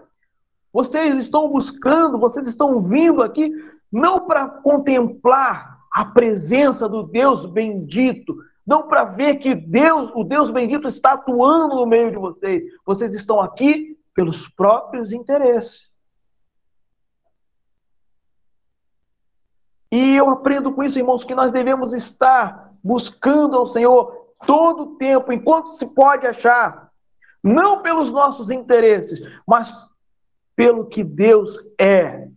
vocês 0.72 1.16
estão 1.16 1.48
buscando, 1.48 2.18
vocês 2.18 2.46
estão 2.46 2.82
vindo 2.82 3.22
aqui 3.22 3.50
não 3.90 4.26
para 4.26 4.46
contemplar 4.46 5.78
a 5.92 6.04
presença 6.04 6.88
do 6.88 7.02
Deus 7.02 7.46
bendito, 7.46 8.36
não 8.66 8.86
para 8.86 9.04
ver 9.04 9.36
que 9.36 9.54
Deus, 9.54 10.12
o 10.14 10.22
Deus 10.22 10.50
bendito 10.50 10.86
está 10.86 11.12
atuando 11.12 11.76
no 11.76 11.86
meio 11.86 12.10
de 12.10 12.18
vocês. 12.18 12.62
Vocês 12.84 13.14
estão 13.14 13.40
aqui 13.40 13.96
pelos 14.14 14.46
próprios 14.48 15.12
interesses. 15.12 15.87
E 19.90 20.16
eu 20.16 20.28
aprendo 20.30 20.72
com 20.72 20.82
isso, 20.82 20.98
irmãos, 20.98 21.24
que 21.24 21.34
nós 21.34 21.50
devemos 21.50 21.92
estar 21.92 22.72
buscando 22.82 23.56
ao 23.56 23.66
Senhor 23.66 24.34
todo 24.46 24.82
o 24.82 24.96
tempo, 24.96 25.32
enquanto 25.32 25.72
se 25.72 25.86
pode 25.86 26.26
achar, 26.26 26.90
não 27.42 27.82
pelos 27.82 28.10
nossos 28.10 28.50
interesses, 28.50 29.20
mas 29.46 29.72
pelo 30.54 30.86
que 30.86 31.02
Deus 31.02 31.56
é. 31.78 32.28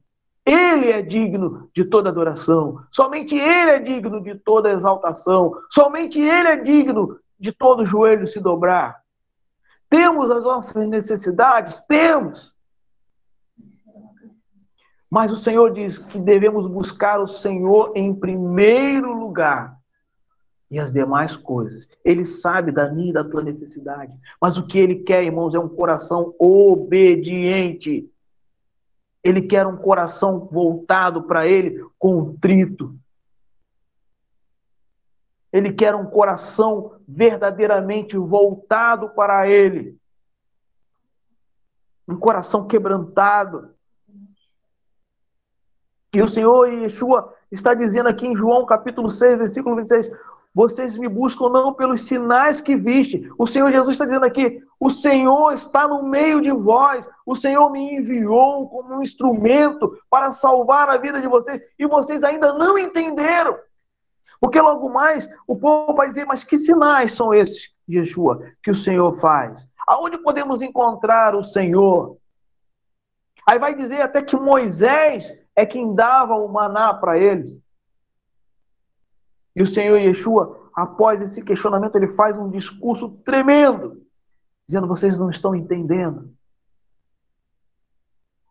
Ele 0.45 0.91
é 0.91 1.01
digno 1.01 1.69
de 1.73 1.85
toda 1.85 2.09
adoração, 2.09 2.81
somente 2.91 3.35
Ele 3.35 3.71
é 3.71 3.79
digno 3.79 4.21
de 4.21 4.35
toda 4.35 4.71
exaltação, 4.71 5.53
somente 5.69 6.19
Ele 6.19 6.47
é 6.47 6.57
digno 6.57 7.19
de 7.39 7.51
todo 7.51 7.85
joelho 7.85 8.27
se 8.27 8.39
dobrar. 8.39 9.01
Temos 9.89 10.31
as 10.31 10.43
nossas 10.43 10.87
necessidades? 10.87 11.79
Temos. 11.87 12.53
Mas 15.11 15.29
o 15.29 15.35
Senhor 15.35 15.73
diz 15.73 15.97
que 15.97 16.17
devemos 16.17 16.65
buscar 16.71 17.19
o 17.19 17.27
Senhor 17.27 17.91
em 17.97 18.15
primeiro 18.15 19.13
lugar 19.13 19.77
e 20.69 20.79
as 20.79 20.93
demais 20.93 21.35
coisas. 21.35 21.85
Ele 22.05 22.23
sabe 22.23 22.71
da 22.71 22.89
minha 22.89 23.09
e 23.09 23.13
da 23.13 23.21
tua 23.21 23.43
necessidade. 23.43 24.13
Mas 24.39 24.57
o 24.57 24.65
que 24.65 24.79
ele 24.79 25.03
quer, 25.03 25.21
irmãos, 25.21 25.53
é 25.53 25.59
um 25.59 25.67
coração 25.67 26.33
obediente. 26.39 28.09
Ele 29.21 29.41
quer 29.41 29.67
um 29.67 29.75
coração 29.75 30.47
voltado 30.49 31.23
para 31.23 31.45
ele, 31.45 31.85
contrito. 31.99 32.97
Ele 35.51 35.73
quer 35.73 35.93
um 35.93 36.05
coração 36.05 36.95
verdadeiramente 37.05 38.15
voltado 38.15 39.09
para 39.09 39.49
ele. 39.49 39.97
Um 42.07 42.15
coração 42.15 42.65
quebrantado. 42.65 43.75
E 46.13 46.21
o 46.21 46.27
Senhor 46.27 46.67
Yeshua 46.67 47.33
está 47.51 47.73
dizendo 47.73 48.09
aqui 48.09 48.27
em 48.27 48.35
João 48.35 48.65
capítulo 48.65 49.09
6, 49.09 49.37
versículo 49.37 49.77
26, 49.77 50.11
vocês 50.53 50.97
me 50.97 51.07
buscam 51.07 51.49
não 51.49 51.73
pelos 51.73 52.03
sinais 52.03 52.59
que 52.59 52.75
viste. 52.75 53.31
O 53.37 53.47
Senhor 53.47 53.71
Jesus 53.71 53.95
está 53.95 54.03
dizendo 54.03 54.25
aqui: 54.25 54.61
o 54.77 54.89
Senhor 54.89 55.53
está 55.53 55.87
no 55.87 56.03
meio 56.03 56.41
de 56.41 56.51
vós. 56.51 57.09
O 57.25 57.35
Senhor 57.35 57.69
me 57.69 57.95
enviou 57.95 58.67
como 58.67 58.95
um 58.95 59.01
instrumento 59.01 59.97
para 60.09 60.33
salvar 60.33 60.89
a 60.89 60.97
vida 60.97 61.21
de 61.21 61.27
vocês. 61.27 61.61
E 61.79 61.87
vocês 61.87 62.23
ainda 62.23 62.53
não 62.53 62.77
entenderam. 62.77 63.57
Porque 64.41 64.59
logo 64.59 64.89
mais 64.89 65.29
o 65.47 65.55
povo 65.55 65.95
vai 65.95 66.07
dizer: 66.07 66.25
mas 66.25 66.43
que 66.43 66.57
sinais 66.57 67.13
são 67.13 67.33
esses, 67.33 67.69
Yeshua, 67.89 68.43
que 68.61 68.71
o 68.71 68.75
Senhor 68.75 69.13
faz? 69.13 69.65
Aonde 69.87 70.17
podemos 70.17 70.61
encontrar 70.61 71.33
o 71.33 71.45
Senhor? 71.45 72.17
Aí 73.47 73.57
vai 73.57 73.73
dizer 73.73 74.01
até 74.01 74.21
que 74.21 74.35
Moisés 74.35 75.40
é 75.55 75.65
quem 75.65 75.93
dava 75.93 76.35
o 76.35 76.47
maná 76.47 76.93
para 76.93 77.17
eles. 77.17 77.59
E 79.55 79.61
o 79.61 79.67
Senhor 79.67 79.97
Yeshua, 79.97 80.69
após 80.73 81.21
esse 81.21 81.43
questionamento, 81.43 81.95
ele 81.95 82.07
faz 82.07 82.37
um 82.37 82.49
discurso 82.49 83.09
tremendo, 83.25 84.01
dizendo: 84.67 84.87
vocês 84.87 85.17
não 85.17 85.29
estão 85.29 85.55
entendendo. 85.55 86.33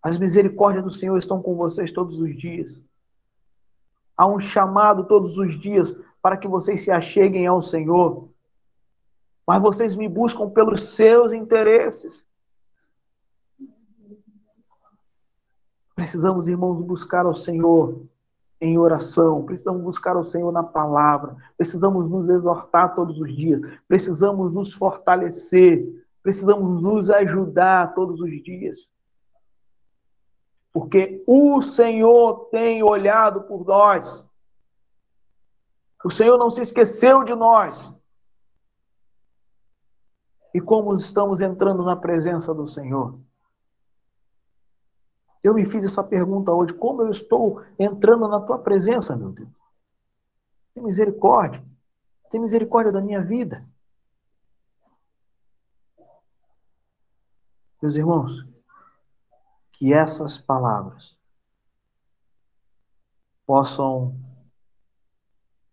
As 0.02 0.18
misericórdias 0.18 0.84
do 0.84 0.90
Senhor 0.90 1.16
estão 1.18 1.42
com 1.42 1.54
vocês 1.56 1.92
todos 1.92 2.18
os 2.18 2.36
dias. 2.36 2.80
Há 4.16 4.26
um 4.26 4.40
chamado 4.40 5.04
todos 5.04 5.36
os 5.38 5.58
dias 5.58 5.94
para 6.22 6.36
que 6.36 6.48
vocês 6.48 6.82
se 6.82 6.90
acheguem 6.90 7.46
ao 7.46 7.62
Senhor. 7.62 8.28
Mas 9.46 9.62
vocês 9.62 9.96
me 9.96 10.08
buscam 10.08 10.48
pelos 10.48 10.90
seus 10.90 11.32
interesses. 11.32 12.24
Precisamos, 16.00 16.48
irmãos, 16.48 16.82
buscar 16.82 17.26
ao 17.26 17.34
Senhor 17.34 18.00
em 18.58 18.78
oração, 18.78 19.44
precisamos 19.44 19.82
buscar 19.82 20.16
o 20.16 20.24
Senhor 20.24 20.50
na 20.50 20.62
palavra, 20.62 21.36
precisamos 21.58 22.08
nos 22.08 22.30
exortar 22.30 22.94
todos 22.94 23.20
os 23.20 23.36
dias, 23.36 23.60
precisamos 23.86 24.50
nos 24.50 24.72
fortalecer, 24.72 25.86
precisamos 26.22 26.82
nos 26.82 27.10
ajudar 27.10 27.92
todos 27.92 28.18
os 28.18 28.30
dias. 28.42 28.88
Porque 30.72 31.22
o 31.26 31.60
Senhor 31.60 32.46
tem 32.46 32.82
olhado 32.82 33.42
por 33.42 33.66
nós. 33.66 34.24
O 36.02 36.08
Senhor 36.10 36.38
não 36.38 36.50
se 36.50 36.62
esqueceu 36.62 37.24
de 37.24 37.34
nós. 37.34 37.94
E 40.54 40.62
como 40.62 40.94
estamos 40.94 41.42
entrando 41.42 41.84
na 41.84 41.94
presença 41.94 42.54
do 42.54 42.66
Senhor? 42.66 43.20
Eu 45.42 45.54
me 45.54 45.64
fiz 45.64 45.84
essa 45.84 46.02
pergunta 46.02 46.52
hoje: 46.52 46.72
como 46.74 47.02
eu 47.02 47.10
estou 47.10 47.64
entrando 47.78 48.28
na 48.28 48.40
tua 48.40 48.58
presença, 48.58 49.16
meu 49.16 49.32
Deus? 49.32 49.48
Tem 50.74 50.82
misericórdia. 50.82 51.64
Tem 52.30 52.40
misericórdia 52.40 52.92
da 52.92 53.00
minha 53.00 53.22
vida. 53.22 53.66
Meus 57.82 57.96
irmãos, 57.96 58.46
que 59.72 59.92
essas 59.92 60.36
palavras 60.36 61.16
possam 63.46 64.14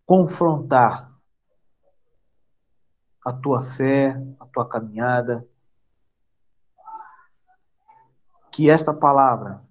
confrontar 0.06 1.12
a 3.24 3.32
tua 3.32 3.62
fé, 3.62 4.16
a 4.40 4.46
tua 4.46 4.66
caminhada, 4.66 5.46
que 8.58 8.68
esta 8.68 8.92
palavra 8.92 9.62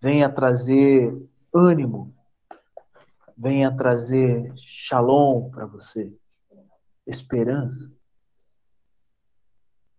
venha 0.00 0.30
trazer 0.30 1.12
ânimo, 1.52 2.14
venha 3.36 3.76
trazer 3.76 4.52
shalom 4.56 5.50
para 5.50 5.66
você, 5.66 6.16
esperança. 7.04 7.90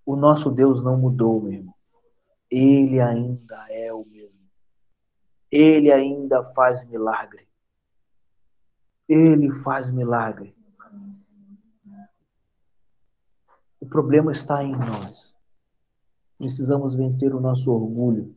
O 0.05 0.15
nosso 0.15 0.49
Deus 0.49 0.81
não 0.81 0.97
mudou, 0.97 1.41
meu 1.41 1.51
irmão. 1.51 1.75
Ele 2.49 3.01
ainda 3.01 3.65
é 3.69 3.91
o 3.91 4.05
mesmo. 4.05 4.39
Ele 5.51 5.91
ainda 5.91 6.45
faz 6.53 6.85
milagre. 6.85 7.45
Ele 9.09 9.51
faz 9.51 9.89
milagre. 9.89 10.55
O 13.81 13.85
problema 13.85 14.31
está 14.31 14.63
em 14.63 14.71
nós. 14.71 15.26
Precisamos 16.37 16.95
vencer 16.95 17.33
o 17.33 17.39
nosso 17.39 17.71
orgulho. 17.71 18.35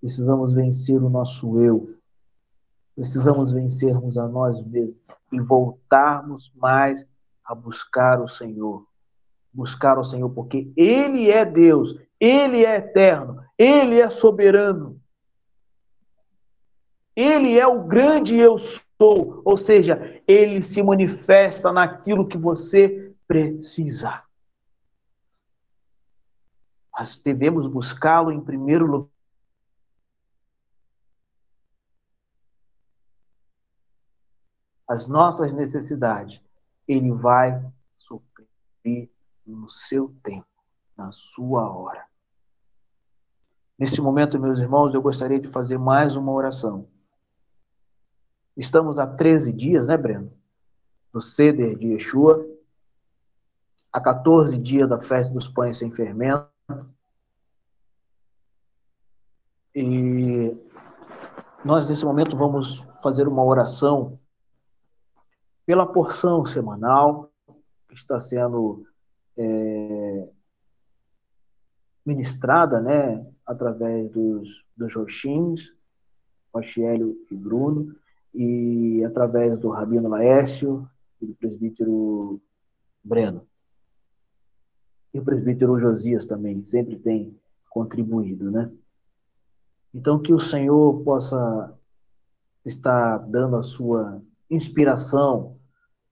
Precisamos 0.00 0.52
vencer 0.52 1.02
o 1.02 1.10
nosso 1.10 1.60
eu. 1.60 1.94
Precisamos 2.94 3.52
vencermos 3.52 4.16
a 4.16 4.26
nós 4.26 4.64
mesmos 4.64 4.96
e 5.32 5.40
voltarmos 5.40 6.50
mais 6.54 7.06
a 7.44 7.54
buscar 7.54 8.20
o 8.20 8.28
Senhor. 8.28 8.86
Buscar 9.52 9.98
o 9.98 10.04
Senhor, 10.04 10.30
porque 10.30 10.70
Ele 10.76 11.30
é 11.30 11.44
Deus, 11.44 11.94
Ele 12.18 12.64
é 12.64 12.76
eterno, 12.76 13.42
Ele 13.58 14.00
é 14.00 14.08
soberano. 14.08 15.00
Ele 17.16 17.58
é 17.58 17.66
o 17.66 17.84
grande 17.84 18.36
eu 18.36 18.58
sou, 18.58 19.40
ou 19.42 19.56
seja, 19.56 20.20
ele 20.28 20.60
se 20.60 20.82
manifesta 20.82 21.72
naquilo 21.72 22.28
que 22.28 22.36
você 22.36 23.10
precisa. 23.26 24.22
Mas 26.96 27.18
devemos 27.18 27.66
buscá-lo 27.66 28.32
em 28.32 28.40
primeiro 28.40 28.86
lugar. 28.86 29.10
As 34.88 35.06
nossas 35.06 35.52
necessidades, 35.52 36.40
ele 36.88 37.10
vai 37.12 37.60
suprir 37.90 39.10
no 39.44 39.68
seu 39.68 40.14
tempo, 40.22 40.46
na 40.96 41.10
sua 41.10 41.68
hora. 41.68 42.06
Neste 43.78 44.00
momento, 44.00 44.38
meus 44.38 44.58
irmãos, 44.58 44.94
eu 44.94 45.02
gostaria 45.02 45.38
de 45.38 45.50
fazer 45.50 45.76
mais 45.76 46.16
uma 46.16 46.32
oração. 46.32 46.88
Estamos 48.56 48.98
há 48.98 49.06
13 49.06 49.52
dias, 49.52 49.86
né, 49.86 49.98
Breno? 49.98 50.32
No 51.12 51.20
ceder 51.20 51.76
de 51.76 51.88
Yeshua. 51.88 52.46
Há 53.92 54.00
14 54.00 54.56
dias 54.56 54.88
da 54.88 54.98
festa 54.98 55.34
dos 55.34 55.46
pães 55.46 55.76
sem 55.76 55.90
fermento. 55.90 56.55
E 59.74 60.56
nós 61.64 61.88
nesse 61.88 62.04
momento 62.04 62.36
vamos 62.36 62.82
fazer 63.02 63.28
uma 63.28 63.44
oração 63.44 64.18
pela 65.66 65.86
porção 65.86 66.46
semanal 66.46 67.30
que 67.88 67.94
está 67.94 68.18
sendo 68.18 68.86
é, 69.36 70.28
ministrada, 72.06 72.80
né, 72.80 73.26
através 73.44 74.10
dos, 74.10 74.64
dos 74.76 74.94
Roxins, 74.94 75.74
Rochielio 76.54 77.16
e 77.30 77.34
Bruno, 77.34 77.94
e 78.32 79.04
através 79.04 79.58
do 79.58 79.70
Rabino 79.70 80.08
Laércio 80.08 80.88
e 81.20 81.26
do 81.26 81.34
presbítero 81.34 82.40
Breno. 83.02 83.46
E 85.16 85.18
o 85.18 85.24
presbítero 85.24 85.80
Josias 85.80 86.26
também 86.26 86.62
sempre 86.66 86.94
tem 86.94 87.34
contribuído, 87.70 88.50
né? 88.50 88.70
Então, 89.94 90.18
que 90.18 90.34
o 90.34 90.38
Senhor 90.38 91.02
possa 91.04 91.72
estar 92.66 93.16
dando 93.20 93.56
a 93.56 93.62
sua 93.62 94.20
inspiração 94.50 95.56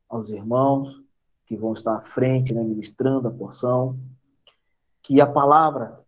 aos 0.09 0.31
irmãos 0.31 1.03
que 1.45 1.55
vão 1.55 1.75
estar 1.75 1.97
à 1.97 2.01
frente, 2.01 2.55
né, 2.55 2.63
ministrando 2.63 3.29
a 3.29 3.31
porção, 3.31 4.01
que 5.03 5.21
a 5.21 5.27
palavra 5.27 6.01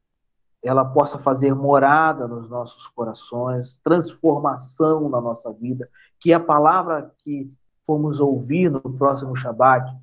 ela 0.63 0.83
possa 0.83 1.19
fazer 1.19 1.55
morada 1.55 2.27
nos 2.27 2.49
nossos 2.49 2.89
corações, 2.89 3.79
transformação 3.85 5.07
na 5.11 5.21
nossa 5.21 5.53
vida, 5.53 5.87
que 6.19 6.33
a 6.33 6.41
palavra 6.41 7.13
que 7.19 7.53
fomos 7.85 8.21
ouvir 8.21 8.71
no 8.71 8.81
próximo 8.81 9.37
Shabat, 9.37 9.95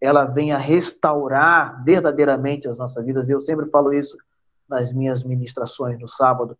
ela 0.00 0.24
venha 0.24 0.58
restaurar 0.58 1.82
verdadeiramente 1.84 2.68
as 2.68 2.76
nossas 2.76 3.04
vidas. 3.04 3.28
Eu 3.28 3.40
sempre 3.40 3.66
falo 3.70 3.92
isso 3.92 4.16
nas 4.68 4.92
minhas 4.92 5.22
ministrações 5.22 5.98
no 5.98 6.08
sábado. 6.08 6.56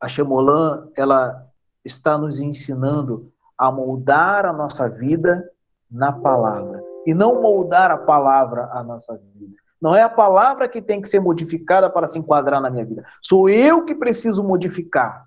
A 0.00 0.08
Shemolan, 0.08 0.88
ela 0.96 1.46
está 1.84 2.18
nos 2.18 2.40
ensinando 2.40 3.32
a 3.56 3.70
moldar 3.70 4.46
a 4.46 4.52
nossa 4.52 4.88
vida 4.88 5.50
na 5.90 6.12
palavra 6.12 6.82
e 7.06 7.14
não 7.14 7.40
moldar 7.40 7.90
a 7.90 7.96
palavra 7.96 8.68
à 8.72 8.82
nossa 8.82 9.16
vida. 9.34 9.56
Não 9.80 9.94
é 9.94 10.02
a 10.02 10.08
palavra 10.08 10.68
que 10.68 10.82
tem 10.82 11.00
que 11.00 11.08
ser 11.08 11.20
modificada 11.20 11.88
para 11.88 12.06
se 12.06 12.18
enquadrar 12.18 12.60
na 12.60 12.68
minha 12.68 12.84
vida. 12.84 13.04
Sou 13.22 13.48
eu 13.48 13.84
que 13.84 13.94
preciso 13.94 14.42
modificar 14.42 15.26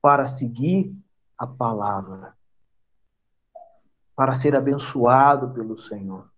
para 0.00 0.26
seguir 0.26 0.94
a 1.38 1.46
palavra. 1.46 2.34
Para 4.16 4.34
ser 4.34 4.56
abençoado 4.56 5.50
pelo 5.50 5.78
Senhor. 5.78 6.29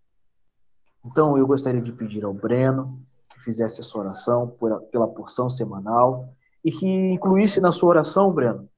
Então, 1.04 1.36
eu 1.36 1.46
gostaria 1.46 1.80
de 1.80 1.92
pedir 1.92 2.24
ao 2.24 2.32
Breno 2.32 3.00
que 3.30 3.42
fizesse 3.42 3.80
essa 3.80 3.98
oração 3.98 4.48
por, 4.48 4.80
pela 4.84 5.08
porção 5.08 5.50
semanal 5.50 6.32
e 6.64 6.70
que 6.70 6.86
incluísse 6.86 7.60
na 7.60 7.72
sua 7.72 7.90
oração, 7.90 8.32
Breno, 8.32 8.68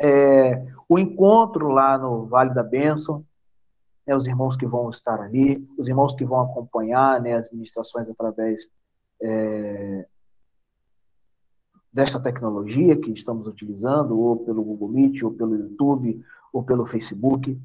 é, 0.00 0.66
o 0.88 0.98
encontro 0.98 1.68
lá 1.68 1.96
no 1.96 2.26
Vale 2.26 2.52
da 2.52 2.62
Bênção, 2.62 3.24
né, 4.06 4.14
os 4.14 4.26
irmãos 4.26 4.56
que 4.56 4.66
vão 4.66 4.90
estar 4.90 5.20
ali, 5.20 5.66
os 5.78 5.88
irmãos 5.88 6.14
que 6.14 6.24
vão 6.24 6.40
acompanhar 6.42 7.20
né, 7.20 7.34
as 7.34 7.50
ministrações 7.50 8.08
através 8.08 8.62
é, 9.22 10.06
desta 11.92 12.20
tecnologia 12.20 13.00
que 13.00 13.12
estamos 13.12 13.46
utilizando, 13.46 14.18
ou 14.18 14.44
pelo 14.44 14.62
Google 14.62 14.88
Meet, 14.88 15.22
ou 15.22 15.32
pelo 15.32 15.54
YouTube, 15.54 16.22
ou 16.52 16.62
pelo 16.62 16.86
Facebook, 16.86 17.58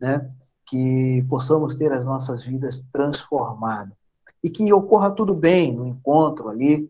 né, 0.00 0.30
que 0.66 1.24
possamos 1.28 1.76
ter 1.76 1.92
as 1.92 2.04
nossas 2.04 2.44
vidas 2.44 2.84
transformadas. 2.92 3.94
E 4.42 4.50
que 4.50 4.72
ocorra 4.72 5.10
tudo 5.10 5.34
bem 5.34 5.72
no 5.72 5.86
encontro 5.86 6.48
ali, 6.48 6.88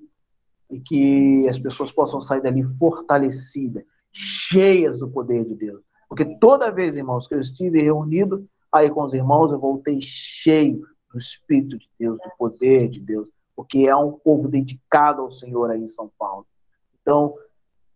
e 0.71 0.81
que 0.81 1.49
as 1.49 1.59
pessoas 1.59 1.93
possam 1.93 2.21
sair 2.21 2.41
dali 2.41 2.65
fortalecidas, 2.79 3.85
cheias 4.13 4.99
do 4.99 5.09
poder 5.09 5.45
de 5.45 5.55
Deus. 5.55 5.83
Porque 6.09 6.25
toda 6.25 6.71
vez, 6.71 6.97
irmãos, 6.97 7.27
que 7.27 7.35
eu 7.35 7.41
estive 7.41 7.81
reunido 7.81 8.49
Aí 8.75 8.91
com 8.91 9.05
os 9.05 9.15
irmãos 9.15 9.53
eu 9.53 9.59
voltei 9.61 10.01
cheio 10.03 10.85
do 11.13 11.17
Espírito 11.17 11.79
de 11.79 11.89
Deus, 11.97 12.19
do 12.19 12.31
poder 12.37 12.89
de 12.89 12.99
Deus, 12.99 13.29
porque 13.55 13.87
é 13.87 13.95
um 13.95 14.11
povo 14.11 14.49
dedicado 14.49 15.23
ao 15.23 15.31
Senhor 15.31 15.71
aí 15.71 15.81
em 15.81 15.87
São 15.87 16.11
Paulo. 16.19 16.45
Então, 17.01 17.37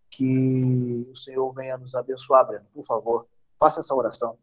que 0.09 1.05
o 1.11 1.17
Senhor 1.17 1.53
venha 1.53 1.77
nos 1.77 1.97
abençoar, 1.97 2.47
Breno. 2.47 2.65
Por 2.73 2.85
favor, 2.85 3.27
faça 3.59 3.81
essa 3.81 3.93
oração. 3.93 4.39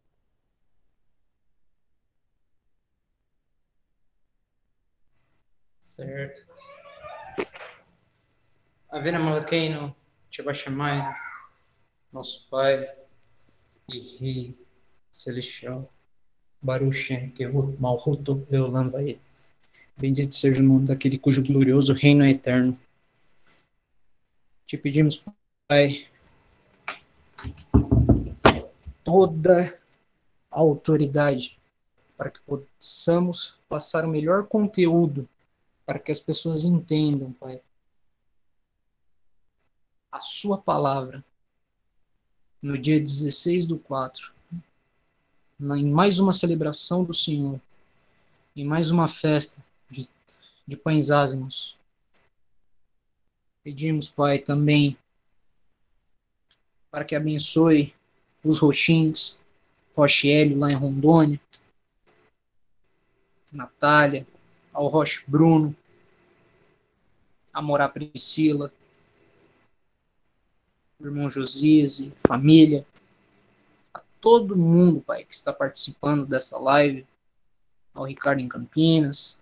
Certo. 5.95 6.45
Avena 8.89 9.17
Malakeino, 9.17 9.95
Tibashamai, 10.29 11.15
nosso 12.11 12.45
Pai 12.49 12.85
e 13.89 14.17
Rei 14.19 14.57
Celestial. 15.13 15.89
Baruch 16.61 17.31
Kehut 17.35 17.79
Malhuto 17.79 18.45
Leolam 18.49 18.89
vai. 18.89 19.19
Bendito 19.95 20.35
seja 20.35 20.61
o 20.61 20.65
nome 20.65 20.87
daquele 20.87 21.17
cujo 21.17 21.41
glorioso 21.41 21.93
reino 21.93 22.25
é 22.25 22.31
eterno. 22.31 22.77
Te 24.65 24.77
pedimos, 24.77 25.23
Pai, 25.67 26.07
toda 29.01 29.79
a 30.51 30.59
autoridade 30.59 31.57
para 32.17 32.31
que 32.31 32.39
possamos 32.41 33.57
passar 33.69 34.03
o 34.03 34.09
melhor 34.09 34.47
conteúdo 34.47 35.29
para 35.85 35.99
que 35.99 36.11
as 36.11 36.19
pessoas 36.19 36.65
entendam, 36.65 37.31
Pai, 37.33 37.61
a 40.11 40.19
Sua 40.19 40.57
palavra 40.57 41.23
no 42.61 42.77
dia 42.77 42.99
16 42.99 43.67
do 43.67 43.77
4 43.77 44.33
em 45.59 45.89
mais 45.89 46.19
uma 46.19 46.33
celebração 46.33 47.03
do 47.03 47.13
Senhor, 47.13 47.59
em 48.55 48.65
mais 48.65 48.91
uma 48.91 49.07
festa 49.07 49.63
de, 49.89 50.09
de 50.67 50.75
pães 50.75 51.11
ázimos. 51.11 51.77
Pedimos, 53.63 54.07
Pai, 54.07 54.39
também 54.39 54.97
para 56.91 57.05
que 57.05 57.15
abençoe 57.15 57.93
os 58.43 58.59
roxins, 58.59 59.39
Rochelle 59.95 60.55
lá 60.55 60.71
em 60.71 60.75
Rondônia, 60.75 61.39
Natália, 63.51 64.27
ao 64.75 64.87
Roche 64.87 65.23
Bruno, 65.25 65.75
a 67.53 67.61
Morá 67.61 67.87
Priscila, 67.87 68.71
o 70.99 71.05
irmão 71.05 71.29
Josias 71.29 72.05
família, 72.27 72.85
todo 74.19 74.57
mundo, 74.57 75.01
Pai, 75.01 75.23
que 75.23 75.33
está 75.33 75.53
participando 75.53 76.25
dessa 76.25 76.59
live, 76.59 77.07
ao 77.93 78.03
Ricardo 78.03 78.41
em 78.41 78.49
Campinas, 78.49 79.37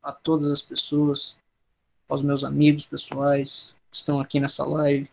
a 0.00 0.12
todas 0.12 0.48
as 0.48 0.62
pessoas, 0.62 1.36
aos 2.08 2.22
meus 2.22 2.44
amigos 2.44 2.86
pessoais 2.86 3.74
que 3.90 3.96
estão 3.96 4.20
aqui 4.20 4.38
nessa 4.38 4.64
live, 4.64 5.10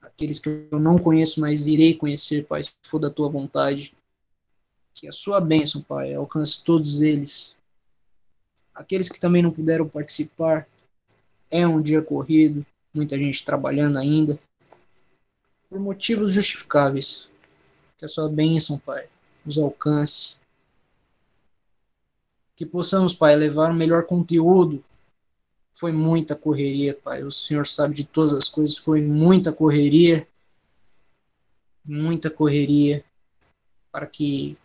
aqueles 0.00 0.38
que 0.38 0.66
eu 0.70 0.78
não 0.78 0.98
conheço, 0.98 1.40
mas 1.40 1.66
irei 1.66 1.94
conhecer, 1.94 2.46
Pai, 2.46 2.62
se 2.62 2.74
for 2.84 2.98
da 2.98 3.10
tua 3.10 3.28
vontade. 3.28 3.94
Que 4.94 5.06
a 5.06 5.12
sua 5.12 5.40
bênção, 5.40 5.82
Pai, 5.82 6.14
alcance 6.14 6.64
todos 6.64 7.00
eles. 7.02 7.57
Aqueles 8.78 9.08
que 9.08 9.18
também 9.18 9.42
não 9.42 9.50
puderam 9.50 9.88
participar, 9.88 10.64
é 11.50 11.66
um 11.66 11.82
dia 11.82 12.00
corrido, 12.00 12.64
muita 12.94 13.18
gente 13.18 13.44
trabalhando 13.44 13.98
ainda, 13.98 14.38
por 15.68 15.80
motivos 15.80 16.32
justificáveis 16.32 17.28
que 17.98 18.04
a 18.04 18.08
sua 18.08 18.28
bênção, 18.28 18.78
Pai, 18.78 19.08
nos 19.44 19.58
alcance. 19.58 20.36
Que 22.54 22.64
possamos, 22.64 23.12
Pai, 23.12 23.34
levar 23.34 23.72
o 23.72 23.74
melhor 23.74 24.06
conteúdo. 24.06 24.84
Foi 25.74 25.90
muita 25.90 26.36
correria, 26.36 26.94
Pai. 26.94 27.24
O 27.24 27.32
Senhor 27.32 27.66
sabe 27.66 27.96
de 27.96 28.04
todas 28.04 28.32
as 28.32 28.46
coisas. 28.46 28.78
Foi 28.78 29.02
muita 29.02 29.52
correria. 29.52 30.24
Muita 31.84 32.30
correria. 32.30 33.04
Para 33.90 34.06
que 34.06 34.56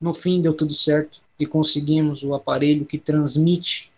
no 0.00 0.14
fim 0.14 0.40
deu 0.40 0.54
tudo 0.54 0.72
certo 0.72 1.21
e 1.38 1.46
conseguimos 1.46 2.22
o 2.22 2.34
aparelho 2.34 2.86
que 2.86 2.98
transmite 2.98 3.92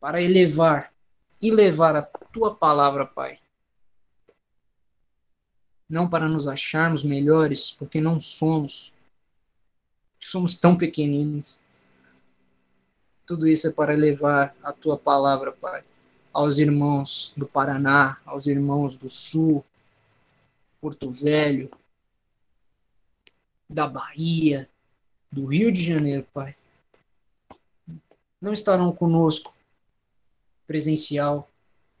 para 0.00 0.20
elevar 0.20 0.92
e 1.40 1.50
levar 1.50 1.96
a 1.96 2.02
tua 2.02 2.54
palavra, 2.54 3.06
Pai, 3.06 3.38
não 5.88 6.08
para 6.08 6.28
nos 6.28 6.48
acharmos 6.48 7.02
melhores, 7.02 7.70
porque 7.70 8.00
não 8.00 8.18
somos. 8.18 8.92
Somos 10.18 10.56
tão 10.56 10.76
pequeninos. 10.76 11.58
Tudo 13.26 13.46
isso 13.46 13.68
é 13.68 13.72
para 13.72 13.94
levar 13.94 14.54
a 14.62 14.72
tua 14.72 14.98
palavra, 14.98 15.52
Pai, 15.52 15.84
aos 16.32 16.58
irmãos 16.58 17.32
do 17.36 17.46
Paraná, 17.46 18.20
aos 18.24 18.46
irmãos 18.46 18.94
do 18.94 19.08
Sul, 19.08 19.64
Porto 20.80 21.10
Velho, 21.10 21.70
da 23.68 23.86
Bahia, 23.86 24.68
do 25.34 25.46
Rio 25.46 25.72
de 25.72 25.84
Janeiro, 25.84 26.26
Pai. 26.32 26.54
Não 28.40 28.52
estarão 28.52 28.92
conosco 28.92 29.54
presencial, 30.66 31.50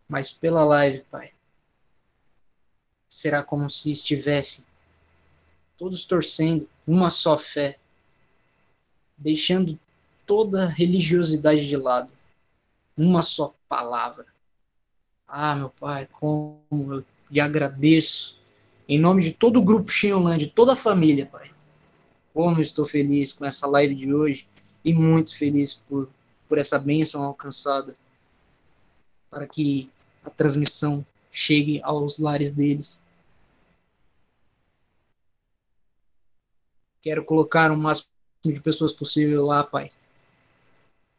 mas 0.08 0.32
pela 0.32 0.64
live, 0.64 1.02
Pai 1.10 1.34
será 3.14 3.44
como 3.44 3.70
se 3.70 3.92
estivessem 3.92 4.64
todos 5.78 6.04
torcendo 6.04 6.68
uma 6.86 7.08
só 7.08 7.38
fé, 7.38 7.78
deixando 9.16 9.78
toda 10.26 10.66
religiosidade 10.66 11.66
de 11.66 11.76
lado, 11.76 12.10
uma 12.96 13.22
só 13.22 13.54
palavra. 13.68 14.26
Ah, 15.28 15.54
meu 15.54 15.70
Pai, 15.70 16.08
como 16.12 16.60
eu 16.72 17.04
lhe 17.30 17.40
agradeço, 17.40 18.36
em 18.88 18.98
nome 18.98 19.22
de 19.22 19.32
todo 19.32 19.58
o 19.58 19.64
grupo 19.64 19.90
Xinholand, 19.90 20.38
de 20.38 20.50
toda 20.50 20.72
a 20.72 20.76
família, 20.76 21.26
Pai. 21.26 21.53
Como 22.34 22.60
estou 22.60 22.84
feliz 22.84 23.32
com 23.32 23.44
essa 23.44 23.64
live 23.68 23.94
de 23.94 24.12
hoje 24.12 24.48
e 24.84 24.92
muito 24.92 25.38
feliz 25.38 25.72
por, 25.72 26.10
por 26.48 26.58
essa 26.58 26.80
bênção 26.80 27.22
alcançada, 27.22 27.96
para 29.30 29.46
que 29.46 29.88
a 30.24 30.30
transmissão 30.30 31.06
chegue 31.30 31.80
aos 31.84 32.18
lares 32.18 32.50
deles. 32.50 33.00
Quero 37.00 37.24
colocar 37.24 37.70
o 37.70 37.76
máximo 37.76 38.08
de 38.44 38.60
pessoas 38.60 38.92
possível 38.92 39.46
lá, 39.46 39.62
Pai. 39.62 39.92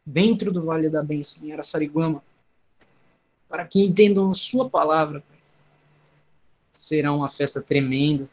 Dentro 0.05 0.51
do 0.51 0.61
Vale 0.61 0.89
da 0.89 1.01
Bênção, 1.01 1.47
em 1.47 1.53
Araçariguama, 1.53 2.21
para 3.47 3.65
que 3.65 3.81
entendam 3.81 4.29
a 4.29 4.33
Sua 4.33 4.69
palavra. 4.69 5.23
Será 6.73 7.13
uma 7.13 7.29
festa 7.29 7.61
tremenda 7.61 8.29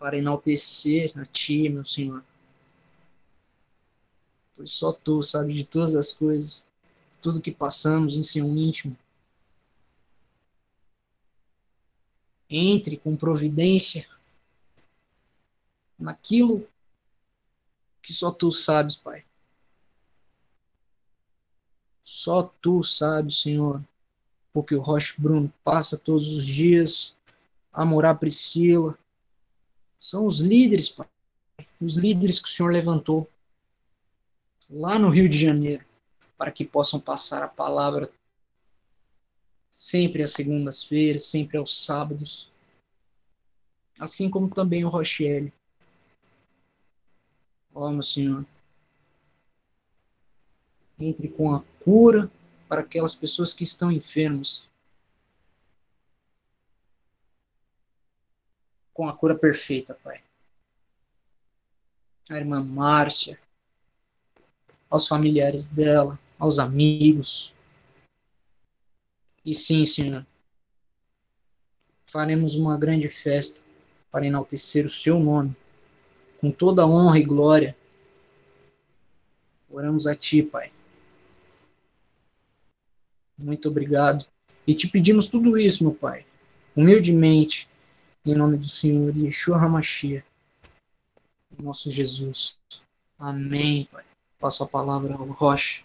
para 0.00 0.16
enaltecer 0.16 1.12
a 1.18 1.26
Ti, 1.26 1.68
meu 1.68 1.84
Senhor. 1.84 2.24
Pois 4.56 4.72
só 4.72 4.94
Tu 4.94 5.22
sabe 5.22 5.52
de 5.52 5.62
todas 5.62 5.94
as 5.94 6.10
coisas, 6.10 6.66
tudo 7.20 7.40
que 7.40 7.52
passamos 7.52 8.16
em 8.16 8.22
seu 8.22 8.46
íntimo. 8.46 8.96
Entre 12.48 12.96
com 12.96 13.14
providência 13.14 14.08
naquilo 15.98 16.66
que 18.02 18.14
só 18.14 18.32
tu 18.32 18.50
sabes, 18.50 18.96
Pai. 18.96 19.22
Só 22.02 22.42
tu 22.42 22.82
sabes, 22.82 23.42
Senhor, 23.42 23.84
porque 24.50 24.74
o 24.74 24.80
Rocha 24.80 25.14
Bruno 25.18 25.52
passa 25.62 25.98
todos 25.98 26.28
os 26.28 26.46
dias 26.46 27.16
a 27.70 27.84
morar 27.84 28.14
Priscila. 28.14 28.98
São 30.00 30.26
os 30.26 30.40
líderes. 30.40 30.96
Os 31.78 31.96
líderes 31.96 32.38
que 32.38 32.48
o 32.48 32.50
Senhor 32.50 32.72
levantou 32.72 33.30
lá 34.68 34.98
no 34.98 35.10
Rio 35.10 35.28
de 35.28 35.38
Janeiro 35.38 35.84
para 36.38 36.50
que 36.50 36.64
possam 36.64 36.98
passar 36.98 37.42
a 37.42 37.48
palavra 37.48 38.10
sempre 39.70 40.22
às 40.22 40.32
segundas-feiras, 40.32 41.24
sempre 41.24 41.58
aos 41.58 41.84
sábados. 41.84 42.50
Assim 43.98 44.30
como 44.30 44.48
também 44.48 44.84
o 44.84 44.88
Rochelle. 44.88 45.52
Ó, 47.74 47.90
meu 47.90 48.02
Senhor, 48.02 48.44
entre 50.98 51.28
com 51.28 51.54
a 51.54 51.62
cura 51.84 52.30
para 52.68 52.80
aquelas 52.80 53.14
pessoas 53.14 53.52
que 53.52 53.64
estão 53.64 53.92
enfermas. 53.92 54.66
Com 58.92 59.08
a 59.08 59.12
cura 59.12 59.34
perfeita, 59.34 59.98
Pai. 60.02 60.20
A 62.28 62.36
irmã 62.36 62.62
Márcia, 62.62 63.38
aos 64.88 65.08
familiares 65.08 65.66
dela, 65.66 66.18
aos 66.38 66.58
amigos. 66.58 67.54
E 69.44 69.54
sim, 69.54 69.84
Senhor, 69.84 70.24
faremos 72.06 72.54
uma 72.54 72.76
grande 72.76 73.08
festa 73.08 73.64
para 74.10 74.26
enaltecer 74.26 74.84
o 74.84 74.90
seu 74.90 75.18
nome, 75.18 75.56
com 76.40 76.50
toda 76.50 76.86
honra 76.86 77.18
e 77.18 77.24
glória. 77.24 77.76
Oramos 79.70 80.06
a 80.06 80.14
Ti, 80.14 80.42
Pai 80.42 80.72
muito 83.40 83.68
obrigado. 83.68 84.24
E 84.66 84.74
te 84.74 84.86
pedimos 84.88 85.26
tudo 85.26 85.58
isso, 85.58 85.82
meu 85.82 85.94
Pai, 85.94 86.24
humildemente, 86.76 87.68
em 88.24 88.34
nome 88.34 88.58
do 88.58 88.66
Senhor 88.66 89.16
Yeshua 89.16 89.56
HaMashiach, 89.56 90.24
nosso 91.58 91.90
Jesus. 91.90 92.58
Amém, 93.18 93.88
Pai. 93.90 94.04
Passo 94.38 94.64
a 94.64 94.66
palavra 94.66 95.14
ao 95.14 95.26
Rocha. 95.26 95.84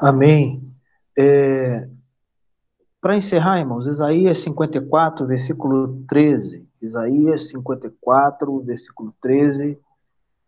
Amém. 0.00 0.62
É, 1.18 1.88
Para 3.00 3.16
encerrar, 3.16 3.58
irmãos, 3.58 3.86
Isaías 3.86 4.38
54, 4.38 5.26
versículo 5.26 6.04
13. 6.08 6.66
Isaías 6.82 7.48
54, 7.48 8.60
versículo 8.60 9.14
13 9.20 9.78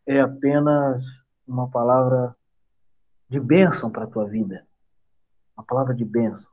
é 0.06 0.20
apenas 0.20 1.04
uma 1.46 1.68
palavra 1.68 2.34
de 3.28 3.38
bênção 3.38 3.90
para 3.90 4.04
a 4.04 4.06
tua 4.06 4.24
vida. 4.24 4.66
Uma 5.56 5.64
palavra 5.64 5.94
de 5.94 6.04
bênção. 6.04 6.50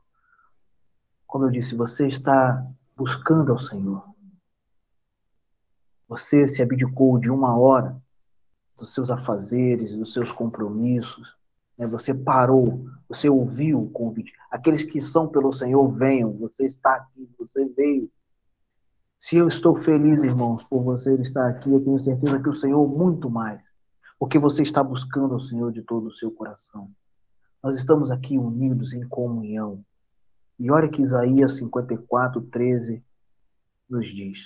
Como 1.26 1.44
eu 1.44 1.50
disse, 1.50 1.74
você 1.74 2.06
está 2.06 2.64
buscando 2.96 3.52
ao 3.52 3.58
Senhor. 3.58 4.04
Você 6.08 6.46
se 6.46 6.62
abdicou 6.62 7.18
de 7.18 7.30
uma 7.30 7.56
hora 7.56 7.96
dos 8.76 8.94
seus 8.94 9.10
afazeres, 9.10 9.96
dos 9.96 10.12
seus 10.12 10.30
compromissos. 10.30 11.36
Né? 11.76 11.86
Você 11.86 12.14
parou, 12.14 12.86
você 13.08 13.28
ouviu 13.28 13.82
o 13.82 13.90
convite. 13.90 14.32
Aqueles 14.50 14.82
que 14.82 15.00
são 15.00 15.26
pelo 15.28 15.52
Senhor, 15.52 15.88
venham. 15.92 16.32
Você 16.38 16.64
está 16.64 16.94
aqui, 16.94 17.28
você 17.38 17.64
veio. 17.64 18.10
Se 19.18 19.36
eu 19.36 19.48
estou 19.48 19.74
feliz, 19.74 20.22
irmãos, 20.22 20.62
por 20.64 20.82
você 20.82 21.14
estar 21.16 21.48
aqui, 21.48 21.72
eu 21.72 21.82
tenho 21.82 21.98
certeza 21.98 22.38
que 22.38 22.48
o 22.48 22.52
Senhor 22.52 22.86
muito 22.86 23.28
mais 23.28 23.60
porque 24.18 24.38
você 24.38 24.62
está 24.62 24.82
buscando 24.82 25.36
o 25.36 25.40
Senhor 25.40 25.72
de 25.72 25.82
todo 25.82 26.06
o 26.06 26.12
seu 26.12 26.30
coração. 26.30 26.90
Nós 27.62 27.76
estamos 27.76 28.10
aqui 28.10 28.38
unidos 28.38 28.92
em 28.92 29.06
comunhão. 29.08 29.84
E 30.58 30.70
olha 30.70 30.88
que 30.88 31.02
Isaías 31.02 31.56
54, 31.56 32.40
13 32.40 33.02
nos 33.88 34.06
diz: 34.06 34.38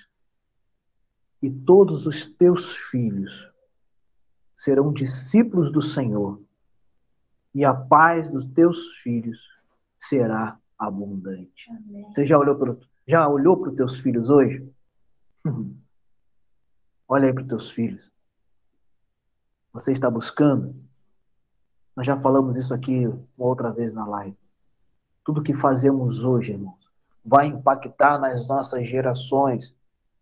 E 1.42 1.50
todos 1.50 2.06
os 2.06 2.26
teus 2.26 2.76
filhos 2.76 3.50
serão 4.56 4.92
discípulos 4.92 5.72
do 5.72 5.80
Senhor, 5.80 6.42
e 7.54 7.64
a 7.64 7.72
paz 7.72 8.30
dos 8.30 8.46
teus 8.52 8.78
filhos 9.02 9.38
será 9.98 10.58
abundante. 10.78 11.70
Amém. 11.70 12.04
Você 12.12 12.26
já 12.26 12.38
olhou 12.38 12.56
para 12.56 12.76
já 13.06 13.28
olhou 13.28 13.56
para 13.56 13.70
os 13.70 13.76
teus 13.76 14.00
filhos 14.00 14.28
hoje? 14.28 14.68
Olha 17.08 17.26
aí 17.26 17.32
para 17.32 17.42
os 17.42 17.48
teus 17.48 17.70
filhos 17.70 18.10
você 19.72 19.92
está 19.92 20.10
buscando? 20.10 20.74
Nós 21.96 22.06
já 22.06 22.20
falamos 22.20 22.56
isso 22.56 22.74
aqui 22.74 23.06
uma 23.06 23.46
outra 23.46 23.70
vez 23.70 23.94
na 23.94 24.04
live. 24.06 24.36
Tudo 25.24 25.42
que 25.42 25.54
fazemos 25.54 26.24
hoje, 26.24 26.52
irmãos, 26.52 26.90
vai 27.24 27.46
impactar 27.46 28.18
nas 28.18 28.48
nossas 28.48 28.88
gerações 28.88 29.74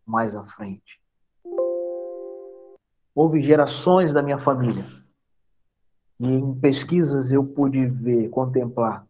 mais 0.07 0.35
à 0.35 0.45
frente. 0.45 1.01
Houve 3.15 3.43
gerações 3.43 4.13
da 4.13 4.23
minha 4.23 4.39
família. 4.39 4.85
E 6.21 6.27
em 6.27 6.55
pesquisas 6.55 7.31
eu 7.33 7.45
pude 7.45 7.87
ver, 7.87 8.29
contemplar 8.31 9.09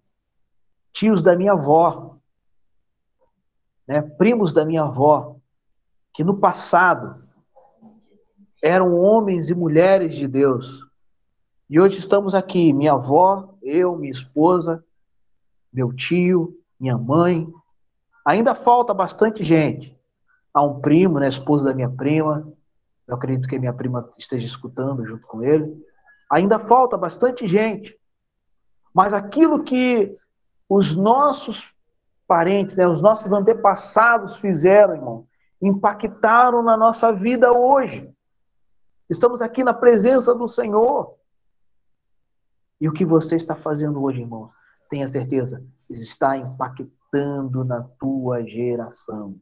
tios 0.99 1.23
da 1.23 1.37
minha 1.37 1.53
avó, 1.53 2.17
né, 3.87 4.03
primos 4.03 4.53
da 4.53 4.65
minha 4.65 4.83
avó, 4.83 5.37
que 6.13 6.25
no 6.25 6.37
passado 6.37 7.23
eram 8.61 8.99
homens 8.99 9.49
e 9.49 9.55
mulheres 9.55 10.17
de 10.17 10.27
Deus. 10.27 10.85
E 11.71 11.79
hoje 11.79 12.01
estamos 12.01 12.35
aqui, 12.35 12.73
minha 12.73 12.95
avó, 12.95 13.55
eu, 13.63 13.97
minha 13.97 14.13
esposa, 14.13 14.85
meu 15.73 15.93
tio, 15.93 16.57
minha 16.79 16.97
mãe. 16.97 17.47
Ainda 18.27 18.55
falta 18.55 18.93
bastante 18.93 19.45
gente. 19.45 19.99
Há 20.53 20.63
um 20.63 20.81
primo, 20.81 21.19
né, 21.19 21.29
esposa 21.29 21.65
da 21.65 21.75
minha 21.75 21.89
prima. 21.89 22.51
Eu 23.07 23.15
acredito 23.15 23.49
que 23.49 23.59
minha 23.59 23.73
prima 23.73 24.11
esteja 24.19 24.47
escutando 24.47 25.07
junto 25.07 25.27
com 25.27 25.43
ele. 25.43 25.83
Ainda 26.31 26.59
falta 26.59 26.97
bastante 26.97 27.49
gente. 27.49 27.99
Mas 28.93 29.13
aquilo 29.13 29.65
que 29.65 30.17
os 30.69 30.95
nossos 30.95 31.73
parentes, 32.27 32.77
né, 32.77 32.87
os 32.87 33.01
nossos 33.01 33.33
antepassados 33.33 34.37
fizeram, 34.37 34.95
irmão, 34.95 35.27
impactaram 35.61 36.63
na 36.63 36.77
nossa 36.77 37.13
vida 37.13 37.53
hoje. 37.53 38.13
Estamos 39.09 39.41
aqui 39.41 39.65
na 39.65 39.73
presença 39.73 40.35
do 40.35 40.47
Senhor. 40.47 41.15
E 42.81 42.89
o 42.89 42.93
que 42.93 43.05
você 43.05 43.37
está 43.37 43.57
fazendo 43.57 44.03
hoje, 44.03 44.21
irmão? 44.21 44.51
Tenha 44.89 45.07
certeza, 45.07 45.65
está 45.91 46.37
impactando 46.37 47.65
na 47.65 47.83
tua 47.83 48.45
geração. 48.45 49.41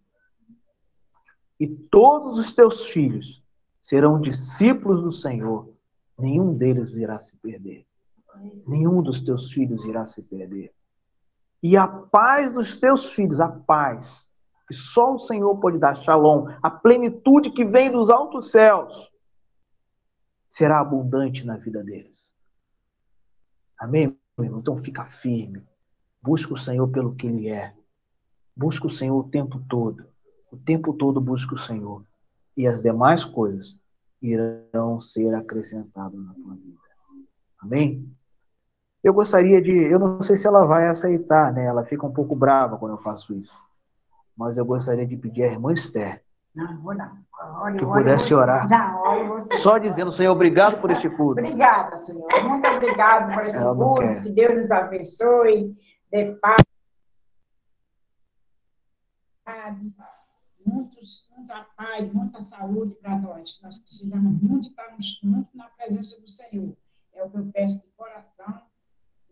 E 1.58 1.66
todos 1.66 2.36
os 2.36 2.52
teus 2.52 2.86
filhos 2.86 3.42
serão 3.80 4.20
discípulos 4.20 5.02
do 5.02 5.12
Senhor. 5.12 5.72
Nenhum 6.18 6.54
deles 6.54 6.94
irá 6.96 7.20
se 7.20 7.34
perder. 7.36 7.86
Nenhum 8.66 9.02
dos 9.02 9.22
teus 9.22 9.52
filhos 9.52 9.84
irá 9.84 10.04
se 10.04 10.22
perder. 10.22 10.74
E 11.62 11.76
a 11.76 11.86
paz 11.86 12.52
dos 12.52 12.76
teus 12.76 13.12
filhos, 13.14 13.40
a 13.40 13.48
paz, 13.48 14.28
que 14.68 14.74
só 14.74 15.14
o 15.14 15.18
Senhor 15.18 15.56
pode 15.58 15.78
dar, 15.78 15.96
shalom, 15.96 16.48
a 16.62 16.70
plenitude 16.70 17.50
que 17.50 17.64
vem 17.64 17.90
dos 17.90 18.10
altos 18.10 18.50
céus, 18.50 19.10
será 20.48 20.80
abundante 20.80 21.44
na 21.44 21.56
vida 21.56 21.82
deles. 21.82 22.32
Amém, 23.78 24.18
irmão? 24.44 24.60
Então 24.60 24.76
fica 24.76 25.04
firme. 25.04 25.62
Busca 26.22 26.52
o 26.54 26.58
Senhor 26.58 26.88
pelo 26.88 27.14
que 27.14 27.26
Ele 27.26 27.48
é. 27.48 27.74
Busca 28.54 28.86
o 28.86 28.90
Senhor 28.90 29.16
o 29.16 29.28
tempo 29.28 29.60
todo. 29.68 30.06
O 30.50 30.56
tempo 30.56 30.92
todo 30.92 31.20
busca 31.20 31.54
o 31.54 31.58
Senhor. 31.58 32.04
E 32.56 32.66
as 32.66 32.82
demais 32.82 33.24
coisas 33.24 33.78
irão 34.20 35.00
ser 35.00 35.34
acrescentadas 35.34 36.18
na 36.18 36.34
tua 36.34 36.54
vida. 36.54 36.78
Amém? 37.58 38.10
Eu 39.02 39.14
gostaria 39.14 39.62
de. 39.62 39.70
Eu 39.70 39.98
não 39.98 40.20
sei 40.20 40.36
se 40.36 40.46
ela 40.46 40.64
vai 40.64 40.88
aceitar, 40.88 41.52
né? 41.52 41.64
Ela 41.64 41.84
fica 41.84 42.06
um 42.06 42.12
pouco 42.12 42.34
brava 42.34 42.76
quando 42.76 42.92
eu 42.92 42.98
faço 42.98 43.34
isso. 43.34 43.56
Mas 44.36 44.58
eu 44.58 44.64
gostaria 44.64 45.06
de 45.06 45.16
pedir 45.16 45.44
à 45.44 45.52
irmã 45.52 45.72
Esther. 45.72 46.25
Não, 46.56 46.80
vou 46.80 46.94
não. 46.94 47.76
que 47.76 47.84
pudesse 47.84 48.32
orar. 48.32 48.66
Não, 48.66 49.38
Só 49.40 49.76
dizendo, 49.76 50.10
Senhor, 50.10 50.32
obrigado 50.32 50.80
por 50.80 50.90
este 50.90 51.10
culto. 51.10 51.40
Obrigada, 51.40 51.98
Senhor. 51.98 52.26
Muito 52.48 52.66
obrigado 52.66 53.34
por 53.34 53.46
esse 53.46 53.62
culto. 53.62 54.22
Que 54.22 54.30
Deus 54.30 54.62
nos 54.62 54.70
abençoe. 54.70 55.76
Dê 56.10 56.34
paz. 56.36 56.56
Muitos, 60.64 61.28
muita 61.36 61.66
paz, 61.76 62.10
muita 62.12 62.42
saúde 62.42 62.94
para 63.02 63.18
nós. 63.18 63.50
Que 63.50 63.62
nós 63.62 63.78
precisamos 63.78 64.40
muito 64.40 64.70
estar 64.70 64.96
muito 65.22 65.54
na 65.54 65.68
presença 65.68 66.18
do 66.22 66.28
Senhor. 66.28 66.74
É 67.12 67.22
o 67.22 67.30
que 67.30 67.36
eu 67.36 67.50
peço 67.52 67.82
de 67.82 67.92
coração. 67.98 68.62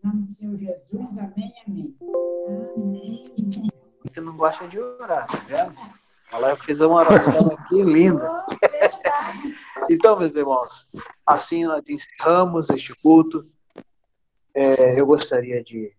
Em 0.03 0.07
nome 0.07 0.23
do 0.23 0.31
Senhor 0.31 0.57
Jesus. 0.57 1.17
Amém, 1.17 1.53
amém. 1.65 1.97
Amém. 2.77 3.33
Você 4.03 4.21
não 4.21 4.37
gosta 4.37 4.67
de 4.67 4.79
orar, 4.79 5.25
tá 5.25 5.37
vendo? 5.47 6.04
Ela 6.31 6.49
eu 6.49 6.57
fiz 6.57 6.79
uma 6.81 6.95
oração 6.97 7.47
aqui 7.57 7.81
linda. 7.81 8.45
então, 9.89 10.17
meus 10.17 10.35
irmãos, 10.35 10.87
assim 11.25 11.65
nós 11.65 11.83
encerramos 11.87 12.69
este 12.69 12.95
culto. 12.95 13.47
É, 14.53 14.99
eu 14.99 15.05
gostaria 15.05 15.63
de, 15.63 15.93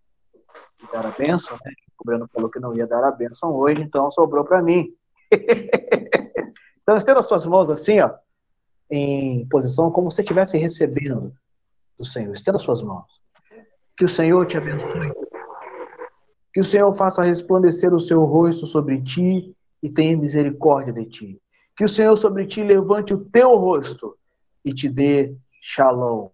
de, 0.79 0.91
dar 0.91 1.05
a 1.05 1.11
bênção, 1.11 1.57
né? 1.63 1.71
O 1.99 2.05
Breno 2.05 2.29
falou 2.31 2.49
que 2.49 2.59
não 2.59 2.75
ia 2.75 2.85
dar 2.85 3.03
a 3.03 3.11
bênção 3.11 3.53
hoje, 3.55 3.81
então 3.81 4.11
sobrou 4.11 4.43
para 4.43 4.61
mim. 4.61 4.93
então, 6.81 6.97
estenda 6.97 7.19
as 7.19 7.27
suas 7.27 7.45
mãos 7.45 7.69
assim, 7.69 7.99
ó, 7.99 8.13
em 8.89 9.47
posição 9.47 9.91
como 9.91 10.11
se 10.11 10.21
estivesse 10.21 10.57
recebendo 10.57 11.33
do 11.97 12.05
Senhor. 12.05 12.33
Estenda 12.33 12.57
as 12.57 12.63
suas 12.63 12.81
mãos. 12.81 13.05
Que 13.97 14.05
o 14.05 14.09
Senhor 14.09 14.45
te 14.45 14.57
abençoe. 14.57 15.11
Que 16.53 16.59
o 16.59 16.63
Senhor 16.63 16.93
faça 16.93 17.23
resplandecer 17.23 17.93
o 17.93 17.99
seu 17.99 18.23
rosto 18.23 18.67
sobre 18.67 19.01
ti 19.01 19.56
e 19.81 19.89
tenha 19.89 20.17
misericórdia 20.17 20.93
de 20.93 21.05
ti. 21.05 21.41
Que 21.75 21.83
o 21.83 21.89
Senhor 21.89 22.15
sobre 22.15 22.45
ti 22.45 22.63
levante 22.63 23.13
o 23.13 23.23
teu 23.25 23.55
rosto 23.55 24.17
e 24.63 24.73
te 24.73 24.89
dê 24.89 25.35
shalom. 25.61 26.29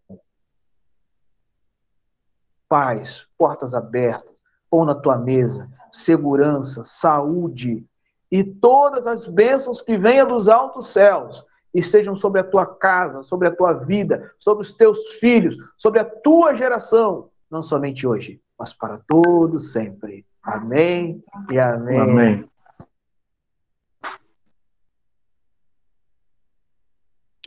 Paz, 2.67 3.27
portas 3.37 3.73
abertas, 3.73 4.41
pão 4.69 4.85
na 4.85 4.95
tua 4.95 5.17
mesa, 5.17 5.69
segurança, 5.91 6.83
saúde 6.83 7.85
e 8.31 8.43
todas 8.43 9.05
as 9.05 9.27
bênçãos 9.27 9.81
que 9.81 9.97
venham 9.97 10.27
dos 10.27 10.47
altos 10.47 10.87
céus 10.87 11.45
estejam 11.73 12.15
sobre 12.15 12.41
a 12.41 12.43
tua 12.43 12.65
casa, 12.65 13.23
sobre 13.23 13.47
a 13.47 13.55
tua 13.55 13.73
vida, 13.73 14.31
sobre 14.39 14.63
os 14.63 14.73
teus 14.73 14.99
filhos, 15.19 15.55
sobre 15.77 15.99
a 15.99 16.05
tua 16.05 16.55
geração, 16.55 17.29
não 17.49 17.61
somente 17.61 18.07
hoje, 18.07 18.41
mas 18.57 18.73
para 18.73 18.99
todos 19.07 19.71
sempre. 19.71 20.25
Amém 20.41 21.23
e 21.51 21.59
amém. 21.59 21.99
Amém. 21.99 22.52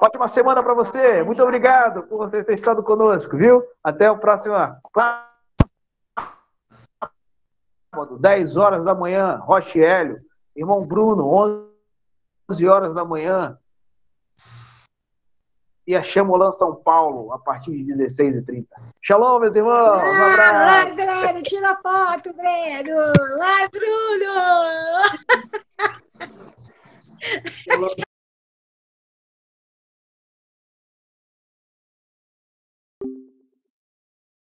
Ótima 0.01 0.29
semana 0.29 0.63
para 0.63 0.75
você. 0.75 1.23
Muito 1.23 1.43
obrigado 1.43 2.03
por 2.03 2.19
você 2.19 2.45
ter 2.45 2.55
estado 2.55 2.83
conosco, 2.83 3.35
viu? 3.37 3.63
Até 3.83 4.11
o 4.11 4.19
próximo 4.19 4.55
sábado, 7.91 8.19
10 8.21 8.57
horas 8.59 8.85
da 8.85 8.95
manhã, 8.95 9.37
Roche 9.37 9.83
Hélio. 9.83 10.21
Irmão 10.55 10.85
Bruno, 10.85 11.27
11 12.51 12.69
horas 12.69 12.95
da 12.95 13.05
manhã. 13.05 13.59
E 15.87 15.97
a 15.97 16.03
Chamolã 16.03 16.53
São 16.53 16.75
Paulo, 16.75 17.33
a 17.33 17.39
partir 17.39 17.71
de 17.71 17.93
16h30. 17.95 18.67
Shalom, 19.03 19.39
meus 19.39 19.57
irmãos. 19.57 19.97
Um 19.97 20.01
ah, 20.01 20.33
abraço. 20.33 20.75
Vai, 20.75 20.95
Breno, 20.95 21.43
tira 21.43 21.71
a 21.71 21.77
foto, 21.77 22.35
Breno. 22.35 22.97
Vai, 23.39 23.69
Bruno. 23.69 24.35